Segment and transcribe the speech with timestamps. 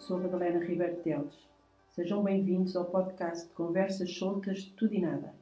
[0.00, 1.34] sou Madalena Ribeiro Teles.
[1.90, 5.34] Sejam bem-vindos ao podcast de Conversas Soltas de Tudo e Nada.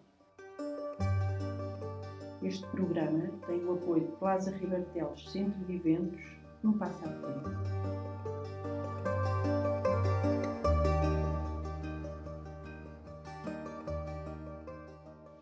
[2.43, 6.21] Este programa tem o apoio de Plaza Ribeiro Teles Centro de Eventos,
[6.64, 7.50] um passo à frente.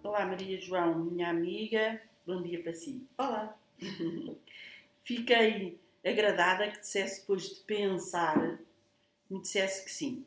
[0.04, 3.06] Olá Maria João, minha amiga, bom dia para si.
[3.16, 3.56] Olá!
[5.02, 8.58] Fiquei agradada que dissesse, depois de pensar,
[9.30, 10.24] me dissesse que sim.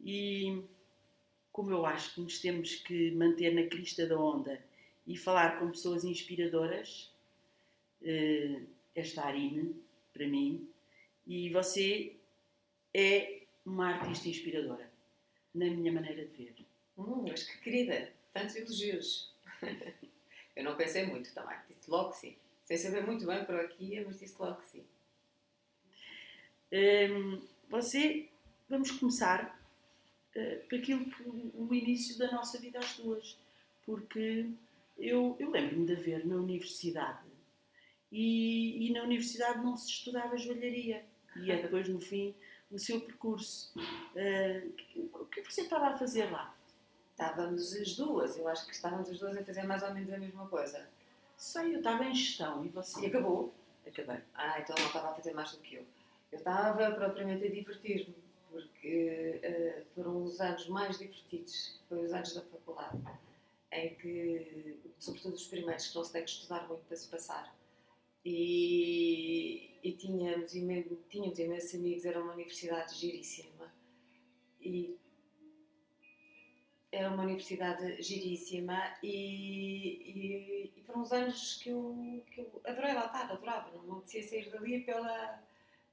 [0.00, 0.62] E
[1.52, 4.62] como eu acho que nos temos que manter na crista da onda
[5.06, 7.10] e falar com pessoas inspiradoras,
[8.02, 8.62] eh,
[8.94, 9.74] esta Arine,
[10.12, 10.68] para mim,
[11.26, 12.14] e você
[12.94, 14.90] é uma artista inspiradora,
[15.54, 16.54] na minha maneira de ver.
[16.96, 19.32] Hum, mas que querida, tantos elogios.
[20.56, 22.36] eu não pensei muito também, disse logo sim.
[22.64, 24.84] Sem saber muito bem para aqui, mas disse logo sim.
[26.70, 28.28] Um, você,
[28.68, 29.60] vamos começar
[30.34, 33.38] uh, por aquilo que o início da nossa vida às duas,
[33.84, 34.50] porque
[34.98, 37.28] eu, eu lembro-me de haver na universidade
[38.10, 41.04] e, e, na universidade não se estudava joalharia
[41.36, 42.34] e é depois no fim
[42.70, 43.72] o seu percurso.
[43.76, 44.72] Uh,
[45.20, 46.54] o que você estava a fazer lá?
[47.12, 50.18] Estávamos as duas, eu acho que estávamos as duas a fazer mais ou menos a
[50.18, 50.88] mesma coisa.
[51.36, 53.00] Sei, eu estava em gestão e você.
[53.00, 53.52] E acabou?
[53.86, 54.20] Acabei.
[54.34, 55.86] Ah, então não estava a fazer mais do que eu.
[56.30, 58.14] Eu estava propriamente a divertir-me,
[58.50, 62.98] porque uh, foram os anos mais divertidos, foram os anos da faculdade,
[63.72, 67.56] em que, sobretudo os primeiros, que não se tem que estudar muito para se passar.
[68.24, 70.52] E, e tínhamos,
[71.08, 73.72] tínhamos imensos amigos, era uma universidade giríssima.
[74.60, 74.98] E
[76.90, 82.94] era uma universidade giríssima e, e, e, foram uns anos que eu, que eu adorei
[82.94, 85.42] lá estar, adorava, não me apetecia sair dali pela,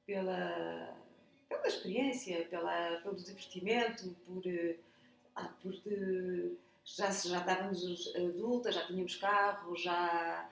[0.06, 0.96] pela,
[1.50, 4.44] pela experiência, pela, pelo divertimento, por,
[5.36, 10.50] ah, por de, já, já estávamos adultas, já tínhamos carro, já,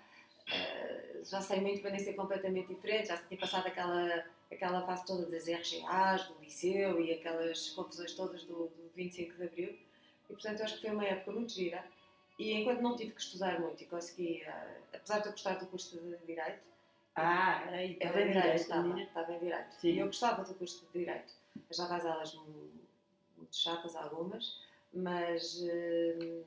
[0.47, 5.47] uh, já sem uma independência completamente diferente, já tinha passado aquela, aquela fase toda das
[5.47, 9.80] RGAs, do liceu e aquelas confusões todas do, do 25 de Abril.
[10.30, 11.86] E portanto acho que foi uma época muito gira.
[12.40, 14.44] E enquanto não tive que estudar muito e consegui,
[14.92, 16.63] apesar de eu gostar do curso de Direito,
[17.16, 19.72] ah, era, estava em Direito, estava, estava em Direito.
[19.75, 19.90] Sim.
[19.90, 21.34] E eu gostava do curso de Direito.
[21.72, 22.84] Já faz aulas muito
[23.51, 26.44] chatas algumas, mas, uh,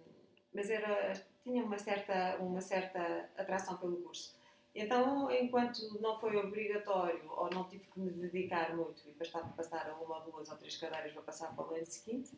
[0.53, 1.12] mas era,
[1.44, 4.34] tinha uma certa, uma certa atração pelo curso.
[4.75, 9.88] Então, enquanto não foi obrigatório ou não tive que me dedicar muito e bastava passar
[9.88, 12.33] a uma, duas ou três cadeiras para passar para o ano seguinte,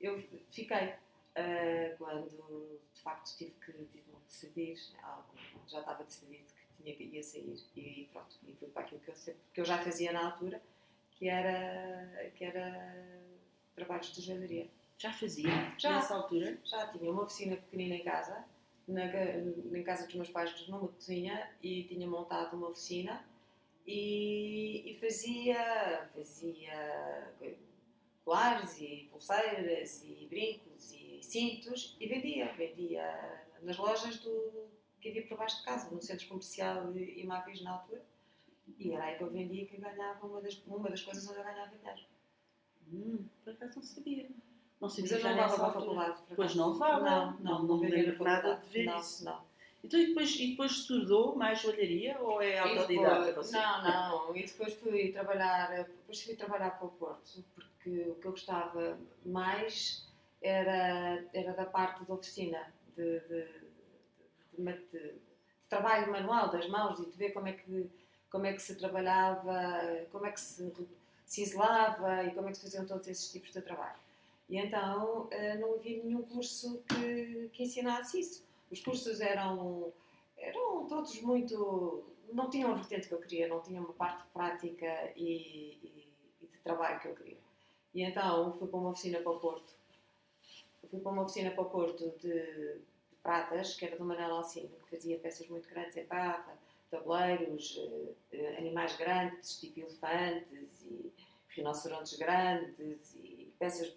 [0.00, 0.18] eu
[0.50, 0.94] fiquei.
[1.36, 5.28] Uh, quando de facto tive que, tive que decidir, algo
[5.68, 6.48] já estava decidido
[6.82, 9.64] tinha que ia sair e pronto, e fui para aquilo que eu, sempre, que eu
[9.64, 10.62] já fazia na altura,
[11.12, 13.20] que era, que era
[13.74, 14.68] trabalhos de joalheria.
[14.96, 15.74] Já fazia?
[15.78, 16.58] Já, nessa altura?
[16.64, 18.44] Já tinha uma oficina pequenina em casa,
[18.86, 23.24] na, em casa dos meus pais, numa cozinha, e tinha montado uma oficina
[23.86, 27.32] e, e fazia, fazia
[28.24, 32.52] colares e pulseiras e brincos e cintos e vendia.
[32.52, 34.68] Vendia nas lojas do,
[35.00, 38.04] que havia por baixo de casa, no centro comercial e Imóveis na altura.
[38.78, 41.44] E era aí que eu vendia que ganhava uma das, uma das coisas onde eu
[41.44, 42.00] ganhava dinheiro.
[42.92, 44.28] Hum, por acaso não sabia.
[44.80, 46.22] Não sabia Mas eu não levava para a faculdade.
[46.36, 47.04] Pois não levava.
[47.04, 49.24] Não, não, não, não me lembro nada de ver não, isso.
[49.24, 49.48] Não.
[49.82, 53.26] Então, e depois, e depois estudou mais joalharia ou é autodidata?
[53.26, 54.36] Depois, não, não.
[54.36, 58.98] E depois fui trabalhar, depois fui trabalhar para o Porto, porque o que eu gostava
[59.24, 60.06] mais
[60.42, 63.46] era, era da parte da oficina, de, de,
[64.62, 65.14] de,
[65.68, 67.90] trabalho manual das mãos e de ver como é que,
[68.30, 70.72] como é que se trabalhava, como é que se
[71.26, 73.98] ciselava e como é que se faziam todos esses tipos de trabalho.
[74.48, 79.92] E então eh, não havia nenhum curso que, que ensinasse isso os cursos eram,
[80.36, 82.04] eram todos muito.
[82.32, 86.08] não tinham a vertente que eu queria, não tinham uma parte prática e, e,
[86.42, 87.38] e de trabalho que eu queria.
[87.94, 89.72] E então fui para uma oficina para o Porto.
[90.88, 92.80] Fui para uma oficina para o Porto de
[93.28, 96.50] pratas, que era do Manel Alcino, que fazia peças muito grandes em prata,
[96.90, 97.78] tabuleiros,
[98.32, 101.12] eh, animais grandes, tipo elefantes e
[101.50, 103.96] rinocerontes grandes e peças de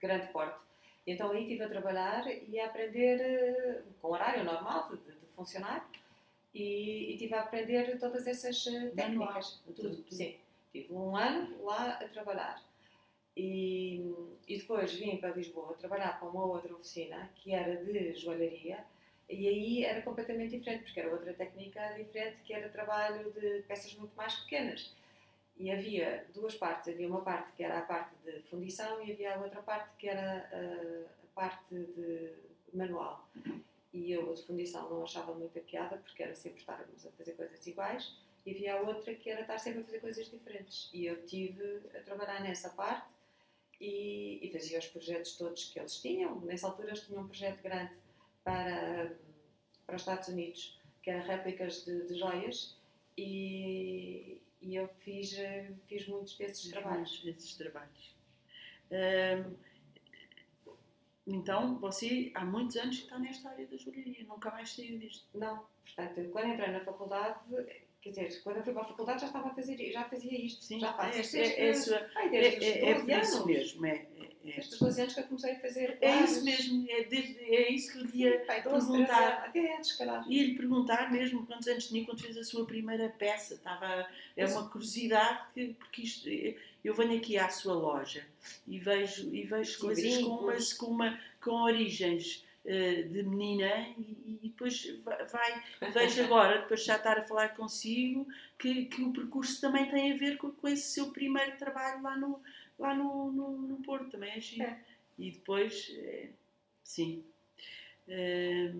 [0.00, 0.60] grande porte.
[1.04, 5.90] Então aí estive a trabalhar e a aprender eh, com horário normal de, de funcionar
[6.54, 9.60] e, e estive a aprender todas essas eh, técnicas.
[9.66, 10.14] Tudo, tudo.
[10.14, 10.36] Sim.
[10.70, 12.62] Tive um ano lá a trabalhar.
[13.38, 14.12] E,
[14.48, 18.84] e depois vim para Lisboa trabalhar para uma outra oficina que era de joalharia
[19.28, 23.94] e aí era completamente diferente, porque era outra técnica diferente, que era trabalho de peças
[23.94, 24.92] muito mais pequenas.
[25.58, 26.88] E havia duas partes.
[26.88, 30.08] Havia uma parte que era a parte de fundição e havia a outra parte que
[30.08, 32.32] era a, a parte de
[32.72, 33.28] manual.
[33.92, 37.66] E eu, de fundição, não achava muita piada porque era sempre estarmos a fazer coisas
[37.66, 38.16] iguais.
[38.46, 40.88] E havia a outra que era estar sempre a fazer coisas diferentes.
[40.92, 43.17] E eu tive a trabalhar nessa parte
[43.80, 46.40] e, e fazia os projetos todos que eles tinham.
[46.40, 47.96] Nessa altura, eles tinham um projeto grande
[48.44, 49.12] para,
[49.86, 52.76] para os Estados Unidos, que era réplicas de, de joias.
[53.16, 55.34] E, e eu fiz,
[55.86, 57.22] fiz muitos desses trabalhos.
[57.22, 58.16] Desses trabalhos.
[58.90, 59.56] Hum,
[61.26, 65.26] então, você há muitos anos está nesta área da joalheria, nunca mais saiu disto.
[65.36, 67.38] Não, portanto, quando entrei na faculdade,
[68.00, 70.64] quer dizer, quando eu fui para a faculdade já estava a fazer, já fazia isto,
[70.64, 73.50] Sim, já é, isto é, é, isso, ai, desde é, é, os é 12 por
[73.50, 73.86] isso mesmo.
[73.86, 74.06] É,
[74.44, 74.60] é, é.
[74.60, 77.92] Os 12 anos que eu comecei a fazer É isso mesmo, é, desde, é isso
[77.92, 79.44] que eu lhe ia Pai, 12, 13 perguntar.
[79.44, 80.24] até antes, calhar.
[80.30, 83.54] Ia lhe perguntar mesmo quantos anos tinha quando fez a sua primeira peça.
[83.54, 84.06] Estava,
[84.36, 86.28] é uma curiosidade, que, porque isto,
[86.84, 88.24] eu venho aqui à sua loja
[88.66, 92.44] e vejo, e vejo Sim, coisas com, umas, com, uma, com origens
[93.04, 97.50] de menina e, e depois va- vai, vejo agora, depois de já estar a falar
[97.56, 98.26] consigo,
[98.58, 102.16] que, que o percurso também tem a ver com, com esse seu primeiro trabalho lá
[102.16, 102.40] no,
[102.78, 104.64] lá no, no, no Porto, também é giro.
[104.64, 104.78] É.
[105.18, 106.28] E depois, eh,
[106.82, 107.24] sim.
[108.08, 108.72] Eh,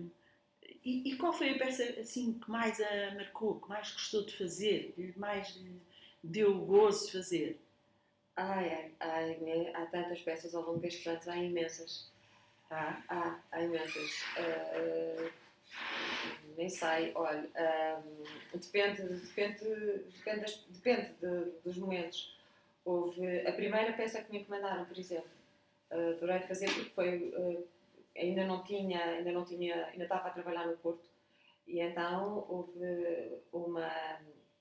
[0.85, 4.35] e, e qual foi a peça assim que mais a marcou, que mais gostou de
[4.37, 5.57] fazer, que mais
[6.23, 7.59] deu gozo de fazer?
[8.35, 9.71] Ai, ai, ai, né?
[9.73, 12.09] há tantas peças ao longo destes anos, há imensas.
[12.69, 14.23] Ah, Há, há imensas.
[14.37, 15.29] Ah,
[16.57, 18.01] nem sei, olha, ah,
[18.53, 22.37] depende, depende, depende, das- depende de- dos momentos.
[22.85, 25.29] Houve a primeira peça que me encomendaram, por exemplo,
[25.91, 27.63] ah, adorei fazer porque foi, ah,
[28.19, 31.07] ainda não tinha, ainda não tinha, ainda estava a trabalhar no Porto
[31.67, 32.79] e então houve
[33.53, 33.89] uma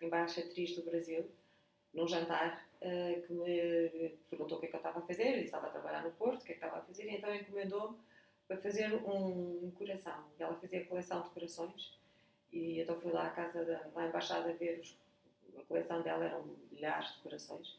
[0.00, 1.28] embaixatriz do Brasil
[1.94, 5.32] num jantar ah, que me perguntou o que é que eu estava a fazer, eu
[5.34, 7.34] disse estava a trabalhar no Porto, o que é que estava a fazer, e então
[7.34, 7.98] encomendou-me
[8.46, 10.25] para fazer um, coração.
[10.38, 11.98] E ela fazia coleção de corações,
[12.52, 14.96] e então fui lá à casa da lá à embaixada ver os,
[15.58, 17.78] a coleção dela, eram milhares de corações.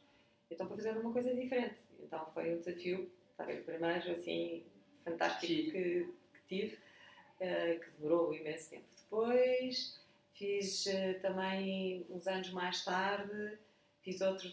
[0.51, 1.79] Então para fazer uma coisa diferente.
[1.99, 4.63] Então foi um desafio, talvez o primeiro assim,
[5.03, 6.77] fantástico que, que tive,
[7.39, 8.85] eh, que demorou imenso tempo.
[9.03, 9.99] Depois
[10.33, 13.57] fiz eh, também, uns anos mais tarde,
[14.01, 14.51] fiz outro.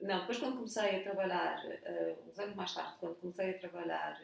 [0.00, 4.20] Não, depois quando comecei a trabalhar, eh, uns anos mais tarde, quando comecei a trabalhar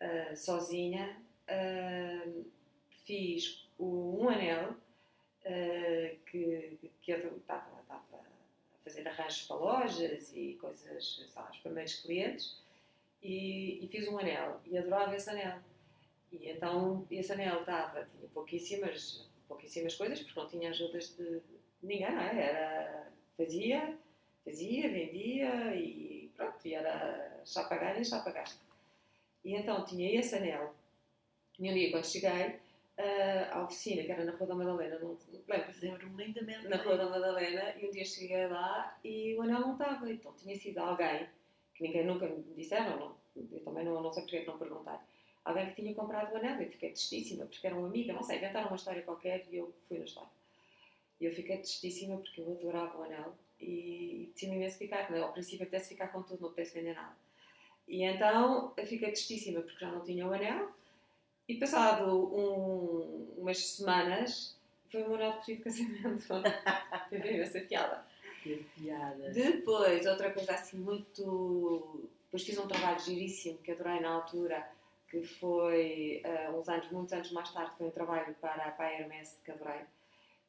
[0.00, 2.28] eh, sozinha, eh,
[3.06, 4.76] fiz o- um anel
[6.26, 11.58] que, que eu estava, estava a fazer arranjos para lojas e coisas, sei lá, os
[11.58, 12.62] primeiros clientes,
[13.22, 15.58] e, e fiz um anel e adorava esse anel.
[16.32, 21.40] E então esse anel estava, tinha pouquíssimas, pouquíssimas coisas, porque não tinha ajudas de
[21.82, 22.48] ninguém, não é?
[22.48, 23.98] Era, fazia,
[24.44, 28.62] fazia, vendia e pronto, e era chapa ganha, chapa gasta.
[29.44, 30.74] E então tinha esse anel.
[31.58, 32.58] E um dia, quando cheguei
[32.98, 35.16] ah, à oficina, que era na Rua da Madalena, não
[35.48, 36.68] lembro-me lindamente.
[36.68, 40.10] na Rua da Madalena, e um dia cheguei lá e o anel não estava.
[40.10, 41.28] Então tinha sido alguém,
[41.74, 44.94] que ninguém nunca me disseram, não, eu também não, não sei porque que não perguntei,
[45.44, 46.60] alguém que tinha comprado o anel.
[46.60, 49.72] Eu fiquei tristíssima, porque era uma amiga, não sei, inventaram uma história qualquer e eu
[49.88, 50.30] fui na história.
[51.20, 55.66] E eu fiquei tristíssima porque eu adorava o anel e tinha imenso ficar, ao princípio
[55.66, 57.16] apetece ficar com tudo, não apetece vender nada.
[57.88, 60.70] E então eu fiquei tristíssima porque já não tinha o anel.
[61.48, 64.56] E passado um, umas semanas,
[64.90, 66.42] foi o meu anel de pedido de casamento.
[67.10, 68.04] Teve essa piada.
[68.76, 69.30] Piada.
[69.30, 72.08] Depois, outra coisa assim muito.
[72.24, 74.66] Depois fiz um trabalho giríssimo que adorei na altura,
[75.08, 78.92] que foi ah, uns anos, muitos anos mais tarde, foi um trabalho para, para a
[78.92, 79.82] Hermes que adorei.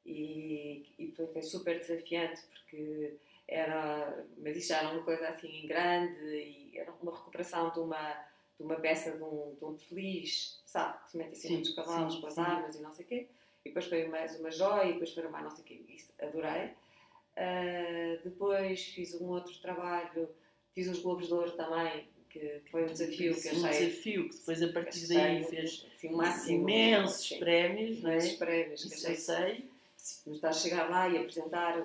[0.05, 3.15] E, e foi, super desafiante porque
[3.47, 4.25] era.
[4.37, 8.13] Mas isto já era uma coisa assim grande e era uma recuperação de uma,
[8.57, 11.03] de uma peça de um, de um feliz, sabe?
[11.03, 12.41] Que se mete em cima Sim, dos cavalos sim, com as sim.
[12.41, 13.27] armas e não sei o quê.
[13.65, 15.81] E depois foi mais uma joia, e depois foi mais não sei o quê.
[15.89, 16.71] Isso adorei.
[17.37, 20.29] Uh, depois fiz um outro trabalho,
[20.73, 23.89] fiz os Globos de Ouro também, que foi um desafio que um achei.
[23.89, 26.69] desafio que depois a partir achei daí fez assim, máximo.
[26.69, 28.19] imensos sim, prémios, não é?
[28.19, 29.15] imensos prémios que Isso eu achei.
[29.15, 29.69] sei.
[30.27, 31.81] Mas estar a chegar lá e apresentar,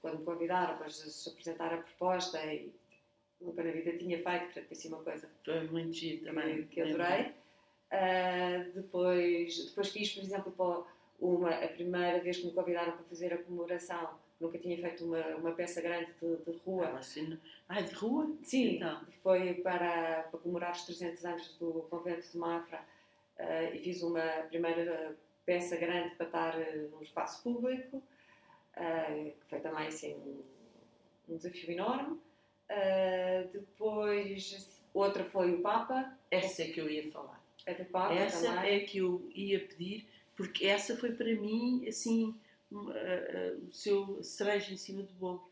[0.00, 2.72] quando me convidaram, depois apresentar a proposta e
[3.40, 6.62] nunca na vida tinha feito, portanto, foi assim uma coisa Foi muito giro também.
[6.66, 7.32] que, que adorei.
[7.90, 10.82] Ah, depois, depois fiz, por exemplo, para
[11.20, 15.20] uma, a primeira vez que me convidaram para fazer a comemoração, nunca tinha feito uma,
[15.36, 16.86] uma peça grande de, de rua.
[16.88, 17.38] Ah, não-
[17.68, 18.30] Ah, de rua?
[18.42, 19.00] Sim, Então.
[19.22, 22.80] foi para, para comemorar os 300 anos do convento de Mafra
[23.38, 26.58] ah, e fiz uma primeira peça grande para estar
[26.90, 28.02] num espaço público,
[28.76, 30.14] ah, que foi também assim
[31.28, 32.20] um desafio enorme.
[32.70, 36.16] Uh, depois, outra foi o Papa.
[36.30, 37.42] Essa é que eu ia falar.
[37.66, 38.76] É do Papa essa também.
[38.76, 42.34] é que eu ia pedir, porque essa foi para mim, assim,
[42.70, 45.50] o seu cereja em cima do bolo.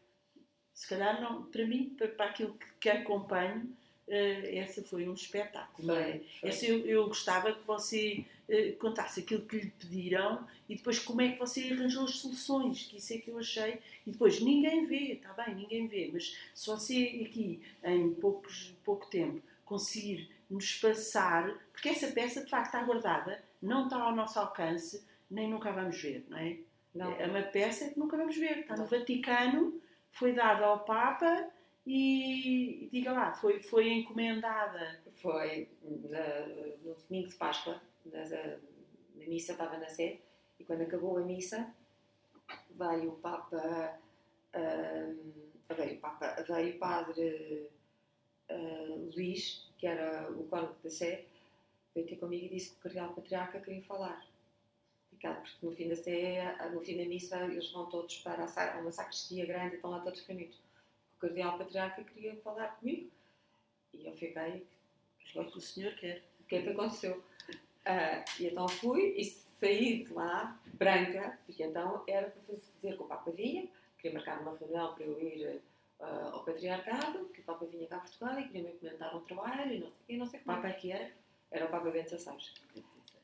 [0.75, 3.77] Se calhar não, para mim, para, aquilo que, acompanho,
[4.15, 5.89] essa foi um espetáculo.
[5.89, 6.21] Foi, é?
[6.41, 6.51] foi.
[6.51, 11.21] Essa eu, eu gostava que você uh, contasse aquilo que lhe pediram e depois como
[11.23, 13.79] é que você arranjou as soluções, que isso é que eu achei.
[14.07, 19.07] E depois ninguém vê, está bem, ninguém vê, mas se você aqui, em poucos, pouco
[19.07, 24.39] tempo, conseguir nos passar, porque essa peça de facto está guardada, não está ao nosso
[24.39, 26.57] alcance, nem nunca a vamos ver, não é?
[26.95, 27.13] Não.
[27.13, 28.85] É uma peça que nunca vamos ver, está no.
[28.85, 31.49] Vaticano, foi dada ao Papa
[31.87, 35.03] e, diga lá, foi, foi encomendada.
[35.21, 36.47] Foi na-
[36.85, 40.21] no domingo de Páscoa, na, na missa estava na Sé,
[40.59, 41.75] e quando acabou a missa,
[42.71, 43.99] veio o Papa,
[44.55, 45.15] ah,
[45.75, 47.71] veio o Papa, veio o Padre
[48.49, 51.27] ah, Luís, que era o cônego da Sé,
[51.95, 54.25] veio ter comigo e disse que o Cardeal Patriarca queria falar.
[55.11, 55.29] Porque
[55.63, 59.75] no fim da no fim da missa, eles vão todos para a uma sacristia grande
[59.75, 60.59] e estão lá todos reunidos.
[61.23, 63.09] O Cardeal Patriarca queria falar comigo.
[63.95, 64.67] E eu fiquei,
[65.21, 66.25] O que é que o senhor quer?
[66.41, 67.23] o que é que aconteceu?
[67.85, 72.43] Ah, e então fui e saí de lá, branca, porque então era para
[72.77, 75.63] dizer que o Papa vinha, queria marcar uma reunião para eu ir
[76.01, 79.21] ah, ao Patriarcado, que o Papa vinha cá a Portugal e queria me encomendar um
[79.21, 80.47] trabalho e não sei o quê, não sei o O que.
[80.47, 81.13] Papa é que era?
[81.53, 82.37] Era o Papa Bento XVI.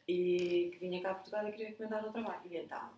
[0.07, 2.43] E que vinha cá a Portugal e queria encomendar um trabalho.
[2.45, 2.91] E então,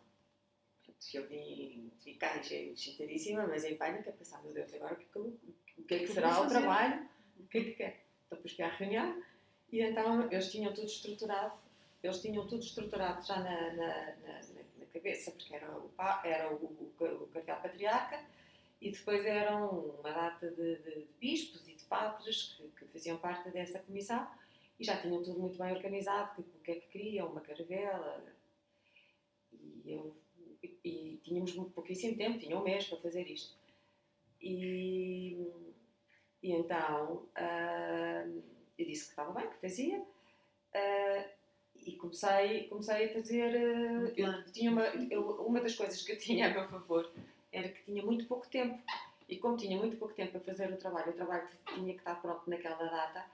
[1.14, 5.06] eu vim, cá excitadíssima, mas em pânico, a pensar, meu Deus, agora o que, é
[5.06, 7.08] que, que é que que será o trabalho?
[7.38, 8.04] O que é que quer?
[8.26, 9.22] Então depois fui à reunião
[9.72, 11.54] e então eles tinham tudo estruturado,
[12.02, 15.88] eles tinham tudo estruturado já na, na, na, na- cabeça, porque era o,
[16.24, 16.92] era o, o,
[17.22, 18.20] o cardeal patriarca
[18.80, 19.68] e depois eram
[20.00, 24.26] uma data de, de- de bispos e de padres que, que faziam parte dessa comissão
[24.80, 28.20] e já tinham tudo muito bem organizado, que- o que é que queriam, uma caravela.
[29.52, 30.16] E, eu,
[30.62, 33.54] e, e tínhamos muito pouquíssimo tempo, tinha um mês para fazer isto.
[34.42, 35.36] E,
[36.42, 38.24] e então ah,
[38.78, 40.02] eu disse que estava bem, que fazia.
[40.74, 41.24] ah,
[41.86, 43.56] e comecei, comecei a fazer.
[43.56, 47.10] ah, eu tinha uma, eu- uma das coisas que eu tinha a meu favor
[47.52, 48.78] era que tinha muito pouco tempo.
[49.28, 52.16] E como tinha muito pouco tempo para fazer o trabalho, o trabalho tinha que estar
[52.20, 53.24] pronto naquela data,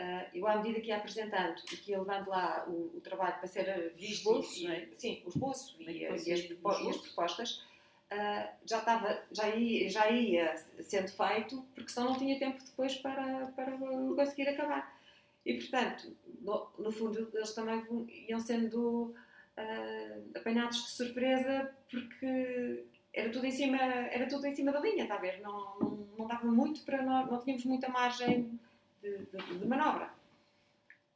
[0.00, 3.36] ah, eu à medida que ia apresentando e que ia levando lá o, o trabalho
[3.38, 4.88] para ser visto, esboços, e, não é?
[4.94, 7.62] sim, o esboço e, Tem que e as, e as propostas,
[8.10, 12.96] ah, já, estava, já, ia, já ia sendo feito, porque senão não tinha tempo depois
[12.96, 13.72] para, para
[14.16, 14.98] conseguir acabar.
[15.44, 17.84] E, portanto, no, no fundo, eles também
[18.26, 19.14] iam sendo
[19.54, 25.02] ah, apanhados de surpresa, porque era tudo em cima, era tudo em cima da linha,
[25.02, 25.42] está a ver?
[25.42, 28.58] Não, não, não dava muito para nós, não tínhamos muita margem
[29.02, 30.10] de, de- de manobra.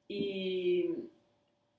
[0.09, 1.09] E,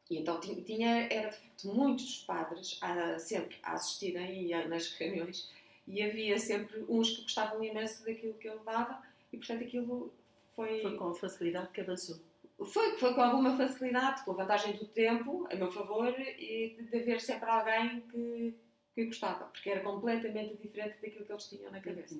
[0.09, 5.51] e então tinha, era de facto muitos padres a, sempre a assistirem e nas reuniões
[5.87, 10.11] e havia sempre uns que gostavam imenso daquilo que eu levava e portanto aquilo
[10.55, 12.17] foi, Foi com facilidade que avançou.
[12.57, 16.97] foi, foi com alguma facilidade, com a vantagem do tempo a meu favor e de,
[16.97, 18.55] haver sempre alguém que,
[18.95, 22.15] que gostava, porque era completamente diferente daquilo que eles tinham na cabeça.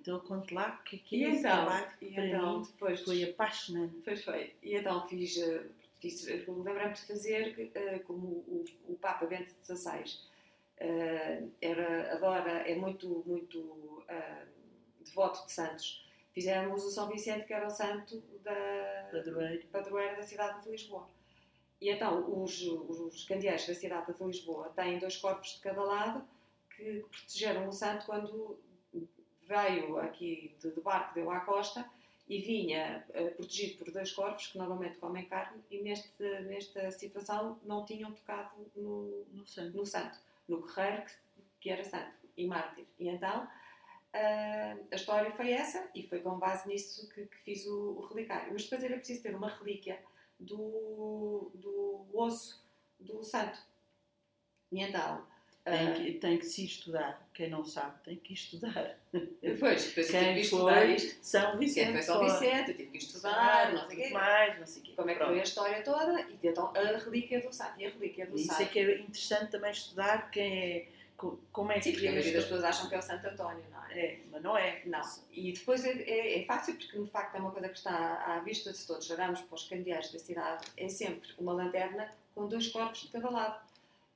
[0.00, 3.24] Então conte lá que E aqui esse então, trabalho e para então mim depois foi
[3.24, 3.96] apaixonante.
[4.04, 4.54] Pois foi.
[4.62, 5.66] E então fiz, eh,
[6.00, 10.04] fiz eh, lembrei-me de fazer eh, como o, o Papa Bento XVI
[11.60, 14.46] era, adora, é muito, muito eh,
[15.00, 16.04] devoto de santos.
[16.32, 19.66] Fizemos o São Vicente, que era o santo da Padroeiro.
[19.68, 21.08] padroeira da cidade de Lisboa.
[21.80, 25.82] E então os, os, os candeeiros da cidade de Lisboa têm dois corpos de cada
[25.82, 26.26] lado
[26.70, 28.58] que protegeram o santo quando
[29.46, 31.88] veio aqui de, de barco, deu à costa
[32.28, 37.58] e vinha eh, protegido por dois corpos que normalmente comem carne e neste, nesta situação
[37.62, 39.76] não tinham tocado no, No sangue.
[39.76, 41.12] no santo, no guerreiro que,
[41.60, 42.84] que era santo e mártir.
[42.98, 43.48] E então
[44.12, 48.06] ah, a história foi essa e foi com base nisso que, que fiz o, o
[48.06, 48.52] relicário.
[48.52, 50.02] Mas depois era preciso ter uma relíquia
[50.40, 52.64] do, do osso
[52.98, 53.58] do santo.
[54.72, 55.24] E então.
[55.70, 57.26] Tem que, tem que se estudar.
[57.34, 58.96] Quem não sabe, tem que estudar.
[59.42, 61.18] depois, depois eu tive que Quem estudar isto.
[61.24, 61.92] São Quem Vicente.
[61.92, 62.24] foi São.
[62.24, 64.08] Vicente, eu tive que estudar, não sei o quê.
[64.10, 64.92] mais, não sei o quê.
[64.94, 65.30] Como é que Pronto.
[65.32, 67.80] foi a história toda e então a relíquia do santo.
[67.80, 68.62] E a relíquia do Isso santo.
[68.62, 72.12] é que é interessante também estudar quem é, co- como é Sim, que porque a
[72.12, 73.98] maioria das pessoas acham que é o Santo António, não é?
[73.98, 74.82] É, mas não é.
[74.86, 75.00] Não.
[75.32, 78.38] E depois é, é- é fácil porque, de facto, é uma coisa que está à
[78.40, 79.10] vista de todos.
[79.10, 83.28] Olhamos para os candeeiros da cidade, é sempre uma lanterna com dois corpos de cada
[83.30, 83.66] lado.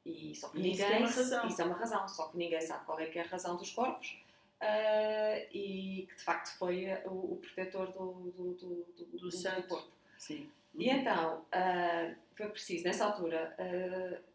[0.05, 0.99] E só que E isso ninguém.
[0.99, 1.47] uma razão.
[1.49, 3.71] Isso é uma razão, só que ninguém sabe qual é que é a razão dos
[3.71, 4.17] corpos.
[4.61, 9.63] uh, e que de facto foi o, o protetor do, do, do, do, Do do
[9.69, 9.89] corpo.
[10.19, 10.51] Sim.
[10.75, 13.57] E então, ah, foi preciso, nessa altura,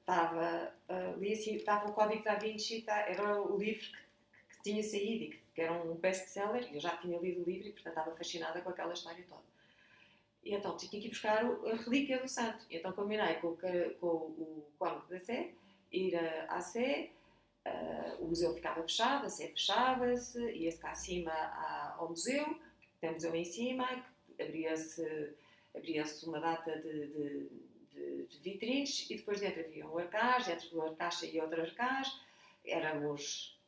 [0.02, 0.74] estava,
[1.32, 5.30] assim, estava o Código da Vinci, tá- era o livro que, que tinha saído e
[5.30, 8.16] que, que era um best-seller, e eu já tinha lido o livro e, portanto, estava
[8.18, 9.42] fascinada com aquela história toda.
[10.46, 12.66] E então tinha que ir buscar o- a relíquia do santo.
[12.70, 13.58] E então combinei com, o
[14.00, 15.52] com o Código da Sé,
[15.92, 16.16] ir
[16.48, 17.10] à Sé,
[17.66, 22.46] ah, o museu ficava fechado, a Sé fechava-se, ia-se cá acima à- ao museu,
[23.02, 23.88] tem um museu em cima,
[24.40, 25.34] abria-se
[25.76, 27.50] abria-se uma data de, de,
[27.92, 32.08] de- de vitrines e depois dentro havia um arcaz, dentro do arcaz saía outro arcaz,
[32.64, 33.60] éramos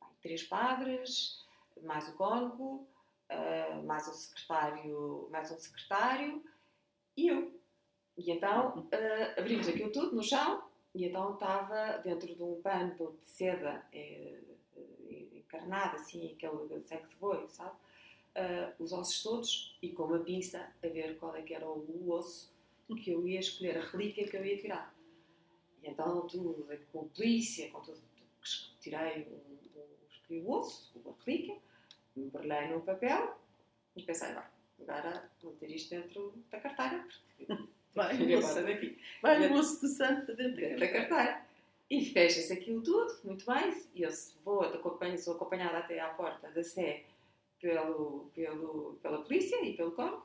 [0.00, 1.44] bem, três padres,
[1.82, 2.86] mais o cônego,
[3.30, 6.44] ah, mais um secretário, mais um secretário
[7.16, 7.60] e eu.
[8.16, 10.62] E então ah, abrimos aquilo tudo no chão
[10.94, 14.40] e então estava dentro de um pano de seda eh,
[14.76, 17.76] eh, encarnado, assim, aquele sangue de boi, sabe?
[18.34, 22.10] ah, os ossos todos e com uma pinça a ver qual é que era o
[22.10, 22.50] osso
[23.04, 24.92] que eu ia escolher, a relíquia que eu ia tirar.
[25.80, 28.00] E então tudo, com a polícia, com tudo,
[28.80, 31.56] tirei um, escolhi o osso, a relíquia,
[32.20, 33.36] embrulhei no papel
[33.96, 34.44] e pensei, vai,
[34.80, 38.50] agora vou ter isto dentro da carteira, porque Vai, moço.
[38.50, 41.42] embora daqui Vai o moço do santo dentro dentro da carteira.
[41.90, 43.82] E fecha-se aquilo tudo, muito bem.
[43.96, 47.02] E eu se vou, acompanho, sou acompanhada até à porta da Sé
[47.60, 50.24] pelo, pelo, pela polícia e pelo corpo.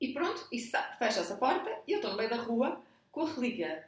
[0.00, 2.82] E pronto, e fecha-se a porta e eu estou no meio da rua
[3.12, 3.86] com a relíquia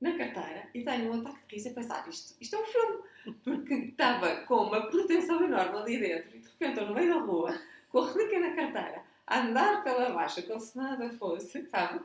[0.00, 3.02] na carteira e tenho um ataque de riso a pensar isto, isto é um filme.
[3.44, 7.20] Porque estava com uma proteção enorme ali dentro e de repente estou no meio da
[7.20, 7.58] rua
[7.90, 12.00] com a relíquia na carteira a andar pela baixa como se nada fosse, sabe?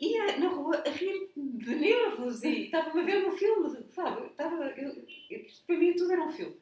[0.00, 4.26] ia na rua a rir de nervos e estava-me a ver no filme, sabe?
[4.26, 4.94] Estava, eu,
[5.30, 6.56] eu, para mim tudo era um filme.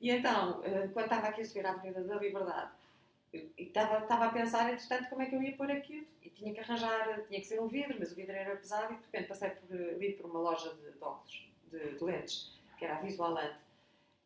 [0.00, 2.70] E então, eh, quando estava aqui a subir à Avenida da Liberdade,
[3.32, 6.06] eu- estava, estava a pensar, entretanto, como é que eu ia pôr aquilo.
[6.22, 8.96] E tinha que arranjar, tinha que ser um vidro, mas o vidro era pesado e
[8.96, 12.52] de repente passei por, ali por uma loja de, de óculos, de, de lentes,
[12.84, 13.60] que era a Visualante.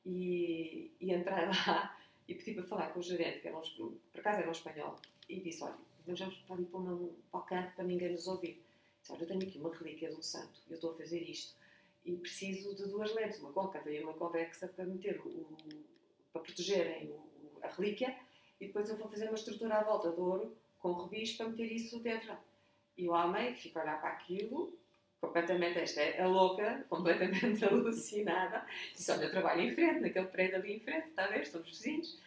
[0.04, 3.60] E, e entrei lá e pedi para falar com o gerente, que era um,
[4.12, 7.42] por acaso era um espanhol, e disse, olha, nós vamos para para, uma, para o
[7.42, 8.62] canto para ninguém nos ouvir.
[9.00, 11.54] Disse, olha, eu tenho aqui uma relíquia de um santo, eu estou a fazer isto,
[12.04, 15.56] e preciso de duas lentes, uma côncava e uma convexa para meter o, o-
[16.32, 18.16] para protegerem o- a relíquia,
[18.60, 21.70] e depois eu vou fazer uma estrutura à volta de ouro, com rubis, para meter
[21.70, 22.34] isso dentro.
[22.96, 24.72] E o homem fica a olhar para aquilo,
[25.20, 30.56] completamente, esta é a louca, completamente alucinada, disse, olha, eu trabalho em frente, naquele prédio
[30.56, 32.18] ali em frente, está a ver, somos vizinhos.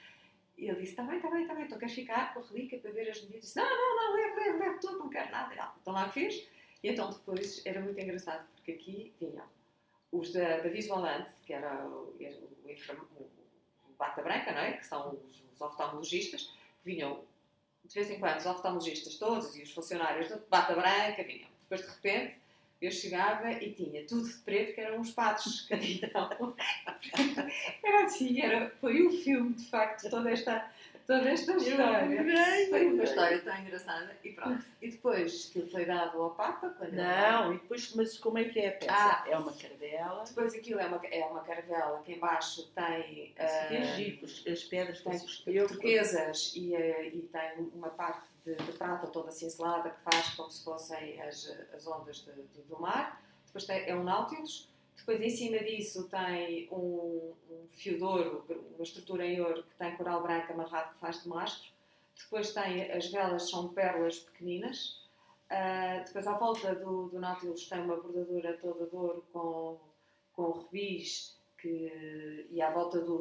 [0.58, 2.80] E ele disse, está bem, está bem, está bem, então queres ficar com a relíquia
[2.80, 3.46] para ver as medidas?
[3.46, 5.74] Disse, não, não, não, leve, leve, leve tudo, não quero nada.
[5.82, 6.48] Então lá fez,
[6.84, 9.46] e então depois era muito engraçado, porque aqui vinham
[10.12, 13.30] os da, da Visualante, que era o, era o, o,
[13.90, 14.74] o bata branca, não é?
[14.74, 16.44] Que são os, os oftalmologistas,
[16.84, 17.24] que vinham
[17.84, 21.50] de vez em quando, os oftalmologistas todos e os funcionários de bata branca vinham.
[21.62, 22.41] Depois, de repente,
[22.82, 26.10] eu chegava e tinha tudo de preto, que eram os padres que vinham.
[27.84, 30.68] Era assim, era, foi um filme, de facto, toda esta,
[31.06, 32.24] toda esta história.
[32.70, 34.66] Foi uma história tão engraçada e pronto.
[34.82, 36.70] E depois aquilo foi dado ao Papa.
[36.70, 38.94] Quando Não, e depois, mas como é que é a peça?
[38.94, 39.24] Ah.
[39.28, 40.24] É uma caravela.
[40.24, 44.64] Depois aquilo é uma, é uma caravela que embaixo tem Que é ah, giro, as
[44.64, 49.32] pedras tem que eu turquesas e, eh, e tem uma parte de, de prata toda
[49.32, 53.22] cinzelada que faz como se fossem as, as ondas de- de- do mar.
[53.46, 54.70] Depois tem, é um Nautilus.
[54.96, 59.76] Depois em cima disso tem um, um fio de ouro, uma estrutura em ouro que
[59.76, 61.70] tem coral branco amarrado que faz de mastro.
[62.16, 65.02] Depois tem as velas, são pérolas pequeninas.
[65.50, 69.80] Ah, depois à volta do, do Nautilus tem uma bordadura toda de ouro com,
[70.34, 73.20] com rubis que, e à volta do-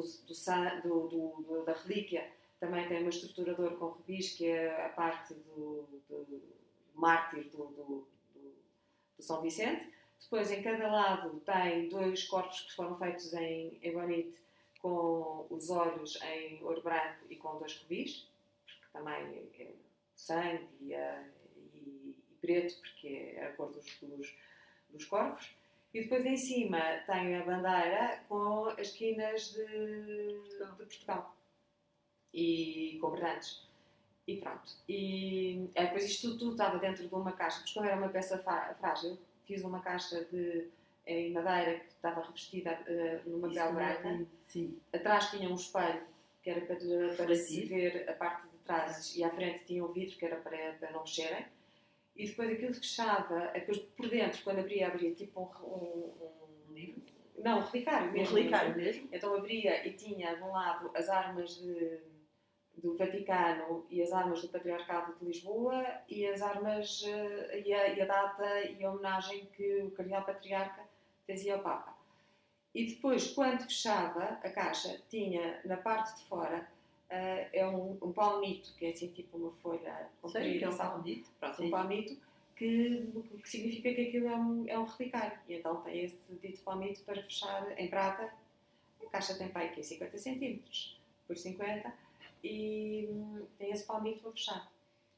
[0.83, 2.29] do- do- da relíquia
[2.61, 6.41] também tem uma estrutura de ouro com rubis que é a parte do, do
[6.93, 8.55] mártir do, do- do-
[9.19, 9.91] São Vicente.
[10.21, 14.37] Depois em cada lado tem dois corpos que foram feitos em ebonite
[14.79, 18.27] com os olhos em ouro branco e com dois rubis,
[18.63, 19.71] porque também é
[20.15, 21.27] sangue e, a-
[21.73, 24.35] e- e preto, porque é a cor dos, dos,
[24.91, 25.51] dos corvos.
[25.93, 31.35] E depois em cima tem a bandeira com as esquinas de, de Portugal
[32.33, 33.67] e com brilhantes.
[34.27, 34.71] E pronto.
[34.87, 38.37] E é, depois isto tudo, estava dentro de uma caixa, porque como era uma peça
[38.77, 40.69] frágil, fiz uma caixa de,
[41.05, 44.25] em madeira que estava revestida eh, numa não é branca.
[44.47, 44.77] Sim.
[44.93, 46.01] Atrás tinha um espelho
[46.43, 46.77] que era para,
[47.15, 50.37] para se ver a parte de trás e à frente tinha um vidro que era
[50.37, 51.45] para, para não mexerem.
[52.15, 56.95] E depois aquilo fechava, depois por dentro, quando abria, abria tipo um, um, um,
[57.39, 58.35] Não, o relicário Um mesmo.
[58.35, 59.09] relicário mesmo?
[59.11, 61.99] Então abria e tinha de um lado as armas de,
[62.81, 67.87] do Vaticano e as armas do Patriarcado de Lisboa e as armas eh, e a,
[67.89, 70.83] e a data e a homenagem que o Cardeal Patriarca
[71.25, 71.95] fazia ao Papa.
[72.73, 76.67] E depois, quando fechava a caixa, tinha na parte de fora
[77.09, 80.77] eh, é um, um palmito, que é assim tipo uma folha Sei que é um.
[80.77, 81.67] Pronto, Sim.
[81.67, 82.17] um palmito
[82.55, 85.37] que, que significa que aquilo é um, é um relicário.
[85.47, 88.33] E então tem esse dito palmito para fechar em prata.
[89.03, 91.93] A caixa tem para aqui 50 centímetros por 50
[92.43, 94.71] e hum, tem esse palmito para fechar.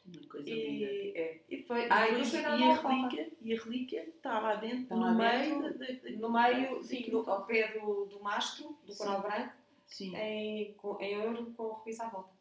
[0.06, 0.60] Uma coisa linda.
[0.92, 4.10] E, é, e depois, E, ah, e depois- e foi a relíquia, e a relíquia
[4.10, 5.62] está lá dentro, Está no lá meio.
[5.78, 9.54] dentro, No meio, sim, ao pé do, do mastro, do coral branco,
[9.86, 12.34] Sim, em, com, em ouro com o rubis à volta.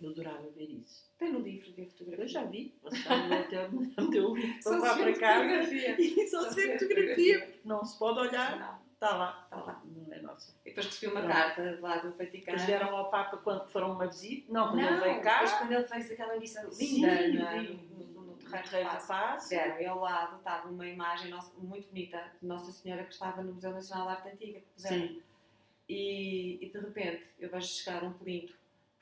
[0.00, 1.10] eu adorava ver isso.
[1.18, 2.24] Tem no livro de fotografia.
[2.24, 2.74] Eu já vi.
[2.82, 3.48] Você está no
[4.10, 6.78] teu, livro para lá para casa e só Só se fotografia.
[6.78, 7.60] fotografia.
[7.64, 9.40] Não se pode olhar, Não, está lá.
[9.44, 9.82] está lá.
[9.84, 10.09] Não nossa.
[10.64, 11.34] E depois recebi uma Pronto.
[11.34, 12.58] carta lá do Vaticano.
[12.58, 14.52] Depois deram ao Papa quando foram uma visita.
[14.52, 15.32] Não, quando Não, ele veio cá.
[15.42, 17.00] depois quando ele fez aquela missa linda Sim,
[17.38, 19.48] na- no, no, no Terreiro da Paz.
[19.48, 23.42] Deram, e ao lado estava uma imagem nossa- muito bonita de Nossa Senhora que estava
[23.42, 24.60] no Museu Nacional de Arte Antiga.
[24.76, 25.22] Sim.
[25.88, 28.54] E, e de repente eu vejo chegar um plinto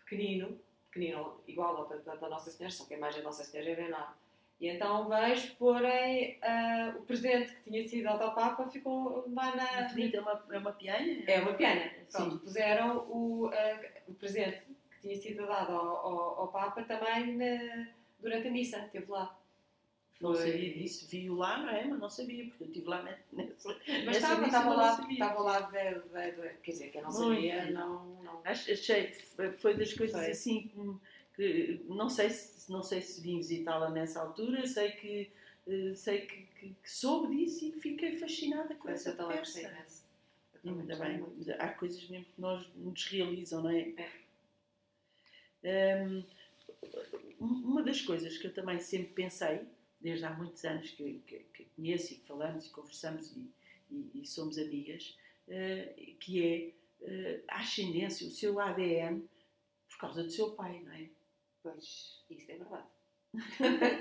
[0.05, 0.59] pequenino,
[0.91, 3.71] pequenino igual ao da, da- da Nossa Senhora, só que a imagem da Nossa Senhora
[3.71, 4.15] era enorme.
[4.61, 9.55] E então vejo, porém, ah, o presente que tinha sido dado ao Papa ficou lá
[9.55, 9.83] na.
[9.83, 11.25] Infinito é uma, é uma pianha?
[11.29, 11.89] É uma piana.
[12.11, 12.39] Pronto, Sim.
[12.39, 17.87] puseram o, ah, o presente que tinha sido dado ao, ao, ao Papa também na-
[18.21, 19.39] durante a missa, esteve lá.
[20.21, 21.07] Não Foi- sabia disso.
[21.09, 21.85] Vi-o lá, não é?
[21.85, 23.01] Mas não sabia, porque eu estive lá
[23.33, 23.77] nessa.
[24.05, 27.35] Mas estava, estava lá, estava lá de, de- de- quer dizer, que eu não Muito
[27.35, 28.41] sabia, não, não.
[28.45, 30.31] Achei que foi- foi das coisas Foi.
[30.33, 30.97] assim que,
[31.39, 35.31] que não sei se não sei se vim visitá-la nessa altura, sei que
[35.67, 39.73] eh, sei que, que- que soube disso e que fiquei fascinada com essa peça.
[40.65, 41.51] Ainda bem, muito.
[41.59, 43.95] há coisas mesmo que nós nos realizam, não é?
[45.63, 46.05] É.
[46.05, 46.25] Hum,
[47.41, 49.61] uma das coisas que eu também sempre pensei,
[50.01, 53.51] desde há muitos anos que, que, que conheço e que falamos e conversamos e,
[53.91, 55.17] e- e somos amigas,
[55.49, 56.71] eh, que é
[57.03, 59.23] eh, a ascendência, o seu ADN,
[59.89, 61.07] por causa do seu pai, não é?
[61.63, 62.87] Pois, isso é verdade.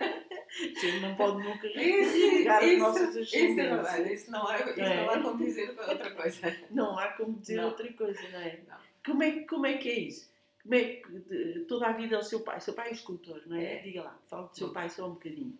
[0.79, 4.95] Gente não pode nunca negar as nossas Isso é verdade, isso não há, isso É.
[5.05, 6.57] não há como dizer outra coisa.
[6.71, 7.65] Não há como dizer Não.
[7.65, 8.59] outra coisa, não é?
[8.67, 8.77] Não.
[9.05, 10.31] Como é, como é que é isso?
[10.63, 12.57] Como é que de- toda a vida é o seu pai?
[12.57, 13.75] O seu pai é escultor, não é?
[13.75, 13.81] É.
[13.81, 15.57] Diga lá, fala do seu pai só um bocadinho.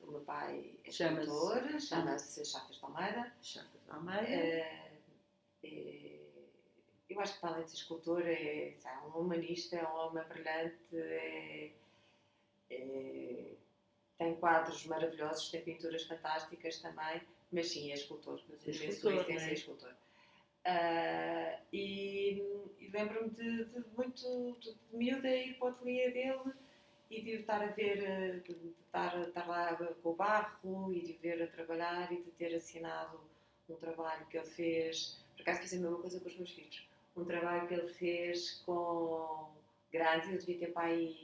[0.00, 3.32] O meu pai é Chama-se- escultor, chama-se Chaves de Almeida.
[3.42, 4.22] Chata de Almeida.
[4.22, 4.92] É,
[5.64, 6.05] é,
[7.16, 10.24] eu acho que para além de ser escultor é, sabe, um humanista, é um homem
[10.24, 11.70] brilhante, é-
[12.70, 13.52] é-
[14.18, 17.20] tem quadros maravilhosos, tem pinturas fantásticas também,
[17.52, 18.40] mas sim, é escultor.
[18.48, 19.50] Mas é escultor, sua essência é?
[19.50, 19.94] é escultor.
[20.64, 22.42] Ah, e
[22.80, 26.52] e lembro-me de, de muito de, de miúda ir para o ateliê dele
[27.10, 31.12] e de estar a ver, de de estar, estar lá com o barro e de
[31.14, 33.20] ver a trabalhar e de ter assinado
[33.68, 35.18] um trabalho que ele fez.
[35.36, 36.88] Por acaso fiz a mesma coisa com os meus filhos.
[37.16, 39.50] Um trabalho que ele fez com
[39.90, 41.14] grande, eu devia ter pai,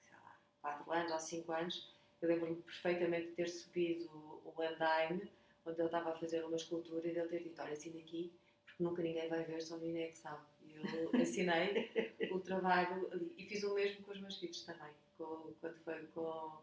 [0.00, 1.94] sei lá, 4 anos ou 5 anos.
[2.22, 4.08] Eu lembro-me perfeitamente de ter subido
[4.44, 5.30] o andaime
[5.66, 8.32] onde ele estava a fazer uma escultura e de ele ter dito: Olha, assina aqui,
[8.64, 10.42] porque nunca ninguém vai ver, só ninguém é que sabe.
[10.62, 11.90] E eu assinei
[12.30, 13.34] o trabalho ali.
[13.36, 16.58] E fiz o mesmo com os meus filhos também, com, quando foi com,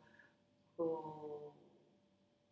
[0.77, 1.51] com,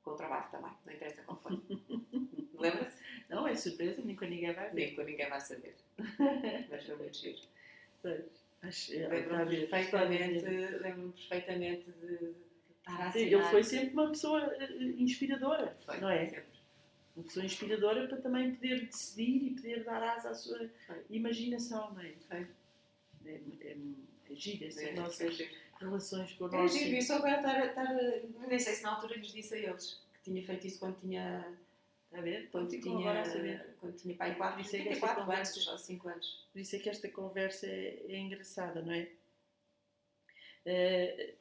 [0.03, 1.61] com o trabalho também, não interessa qual foi.
[2.59, 3.00] Lembra-se?
[3.31, 4.75] Não, é surpresa, nunca ninguém vai ver.
[4.75, 5.75] Nem que ninguém vai saber.
[6.69, 7.39] Mas foi muito giro.
[8.03, 8.23] É,
[8.63, 10.45] Lembro-me está a ver, perfeitamente,
[10.81, 12.33] lembro perfeitamente de,
[12.77, 13.19] estar a Sim.
[13.19, 16.25] Ele foi sempre uma pessoa eh, inspiradora, Foi, não é?
[16.27, 16.43] sempre.
[17.15, 20.97] Uma pessoa inspiradora para também poder decidir e poder dar asa à sua Foi.
[21.09, 22.11] imaginação, não é?
[22.27, 22.47] Foi.
[23.25, 23.77] É, é,
[24.29, 26.77] é giro essas É, nossas é relações com o É nosso...
[26.77, 28.47] giro, e só agora estar, estar.
[28.47, 31.45] Nem sei se na altura lhes disse a eles que tinha feito isso quando tinha.
[32.11, 32.49] Está a ver?
[32.51, 35.67] Quando tinha, quando tinha pai 4, Por isso é que tinha esta 4 conversa- anos
[35.69, 36.45] ou 5 anos.
[36.51, 39.07] Por isso é que esta conversa é, é engraçada, não é?
[40.65, 41.33] Eh,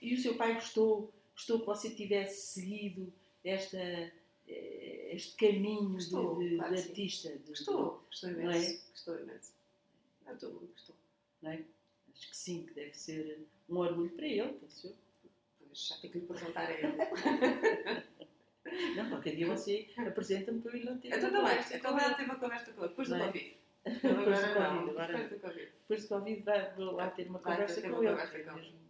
[0.00, 3.12] e o seu pai gostou, gostou que você tivesse seguido
[3.44, 6.88] esta, eh, este caminho de- Gostou, de, claro de que sim.
[6.90, 7.28] artista.
[7.30, 8.70] de- Gostou, gostou Não imenso.
[8.70, 8.90] é?
[8.90, 9.52] Gostou imenso.
[10.26, 10.96] Não, todo mundo gostou.
[11.42, 11.64] não é?
[12.16, 14.94] Acho que sim, que deve ser um orgulho para ele, penso eu.
[15.58, 18.04] Pois, já tenho que lhe perguntar a ele.
[18.96, 22.14] Não, qualquer dia você apresenta-me para eu ir lá ter Então também, então ele.
[22.14, 23.26] ter uma conversa com ele, depois do é?
[23.26, 23.56] Covid.
[23.84, 25.72] Depois do Covid, agora Depois do Covid.
[25.80, 28.84] Depois do Covid vai, vou lá ter uma conversa ter com uma ele.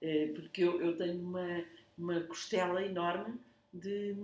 [0.00, 1.64] É, porque eu, eu tenho uma,
[1.98, 3.40] uma costela enorme
[3.74, 4.14] de,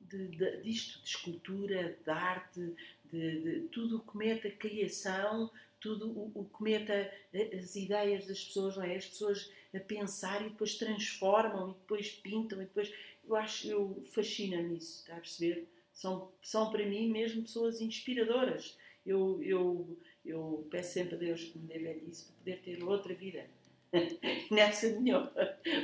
[0.00, 2.76] de, de, disto, de escultura, de arte,
[3.10, 7.10] de, de tudo o que mete a criação, tudo o, o que mete a,
[7.56, 8.96] as ideias das pessoas, não é?
[8.96, 12.92] As pessoas a pensar e depois transformam e depois pintam e depois.
[13.30, 15.68] Eu acho, eu fascina-me isso, está a perceber?
[15.92, 18.76] São, são para mim mesmo pessoas inspiradoras.
[19.06, 23.14] Eu, eu, eu peço sempre a Deus que me dê velhice para poder ter outra
[23.14, 23.46] vida.
[24.50, 25.30] Nessa minha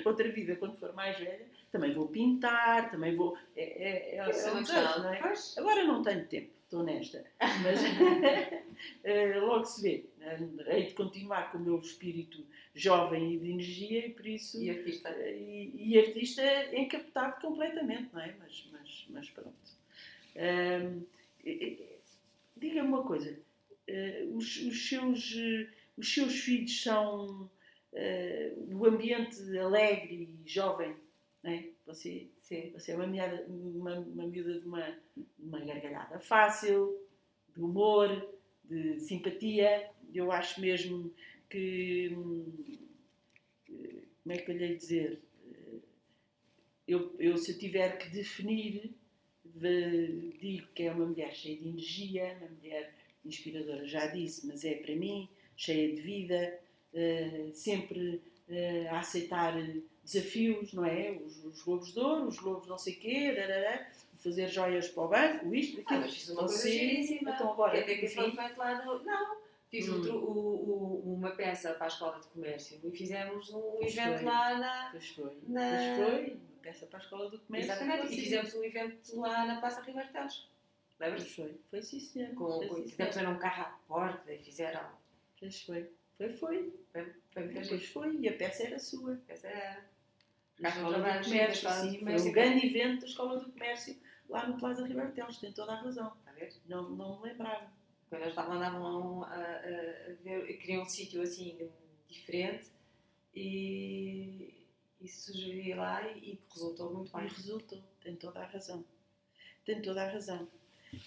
[0.04, 3.38] outra vida, quando for mais velha, também vou pintar, também vou.
[3.54, 4.62] É, é, é, é um
[5.02, 5.34] não é?
[5.56, 7.24] Agora não tenho tempo, estou honesta.
[7.62, 7.80] Mas
[9.04, 10.04] eh, logo se vê.
[10.20, 14.62] Eh, Hei de continuar com o meu espírito jovem e de energia e por isso.
[14.62, 15.08] E artista.
[15.10, 16.42] eh, E, e artista
[16.76, 18.34] encapotado completamente, não é?
[18.38, 19.54] Mas, mas, mas pronto.
[20.34, 20.90] Eh,
[22.56, 23.38] Diga-me uma coisa.
[24.34, 25.34] os, os seus,
[25.96, 27.50] os seus filhos são
[27.92, 30.96] eh, o ambiente alegre e jovem,
[31.42, 31.64] não é?
[31.86, 32.70] Você Sim.
[32.72, 34.96] você é uma, miúda, uma, uma miúda de uma,
[35.38, 36.96] uma gargalhada fácil,
[37.54, 38.08] de humor,
[38.64, 39.90] de simpatia.
[40.14, 41.12] Eu acho mesmo
[41.50, 42.10] que.
[44.22, 45.20] Como é que eu lhe dizer?
[46.86, 48.92] Eu, eu, se eu tiver que definir,
[49.44, 54.64] de- digo que é uma mulher cheia de energia, uma mulher inspiradora, já disse, mas
[54.64, 56.60] é para mim, cheia de vida,
[56.94, 59.54] eh, sempre eh, a aceitar
[60.06, 61.10] desafios, não é?
[61.12, 65.08] Os, os globos de ouro, os globos não sei quê, darará, fazer joias para o
[65.08, 66.00] banco, isto, Ah, aquilo.
[66.00, 67.30] mas fiz uma coisa Você- giríssima.
[67.34, 68.36] Então agora, enfim,
[68.84, 69.02] no...
[69.04, 69.36] Não,
[69.68, 69.94] fiz Hum.
[69.96, 74.16] outro, o, o- uma peça para a Escola de Comércio e fizemos um Pois evento
[74.18, 74.24] foi.
[74.24, 74.88] lá na...
[74.92, 77.70] Pois foi, Na- pois foi, uma peça para a escola do comércio.
[77.72, 80.48] Exatamente, e fizemos um evento lá na Praça Ribeiro Teles.
[80.98, 81.34] Lembras-te?
[81.34, 82.34] foi, foi sim senhor.
[82.34, 83.28] Com, foi, com, senhor.
[83.34, 84.80] um carro à porta e fizeram...
[85.38, 86.72] Pois foi, foi, foi.
[86.92, 89.20] Foi, foi foi, e a peça era sua.
[89.28, 89.84] Essa era...
[90.58, 93.96] Na Escola do Comércio, sim, foi um grande evento da Escola do Comércio
[94.28, 96.12] lá no Plaza Ribeiro Teles, tem toda a razão.
[96.26, 96.52] A ver?
[96.66, 97.70] Não, não me lembrava.
[98.08, 101.58] Quando eles estavam, andavam a, a, a ver, queriam um sítio assim
[102.08, 102.70] diferente
[103.34, 104.54] e,
[105.00, 107.28] e sugeri lá e, e resultou muito E bem.
[107.28, 108.84] resultou, tem toda a razão.
[109.64, 110.48] Tem toda a razão.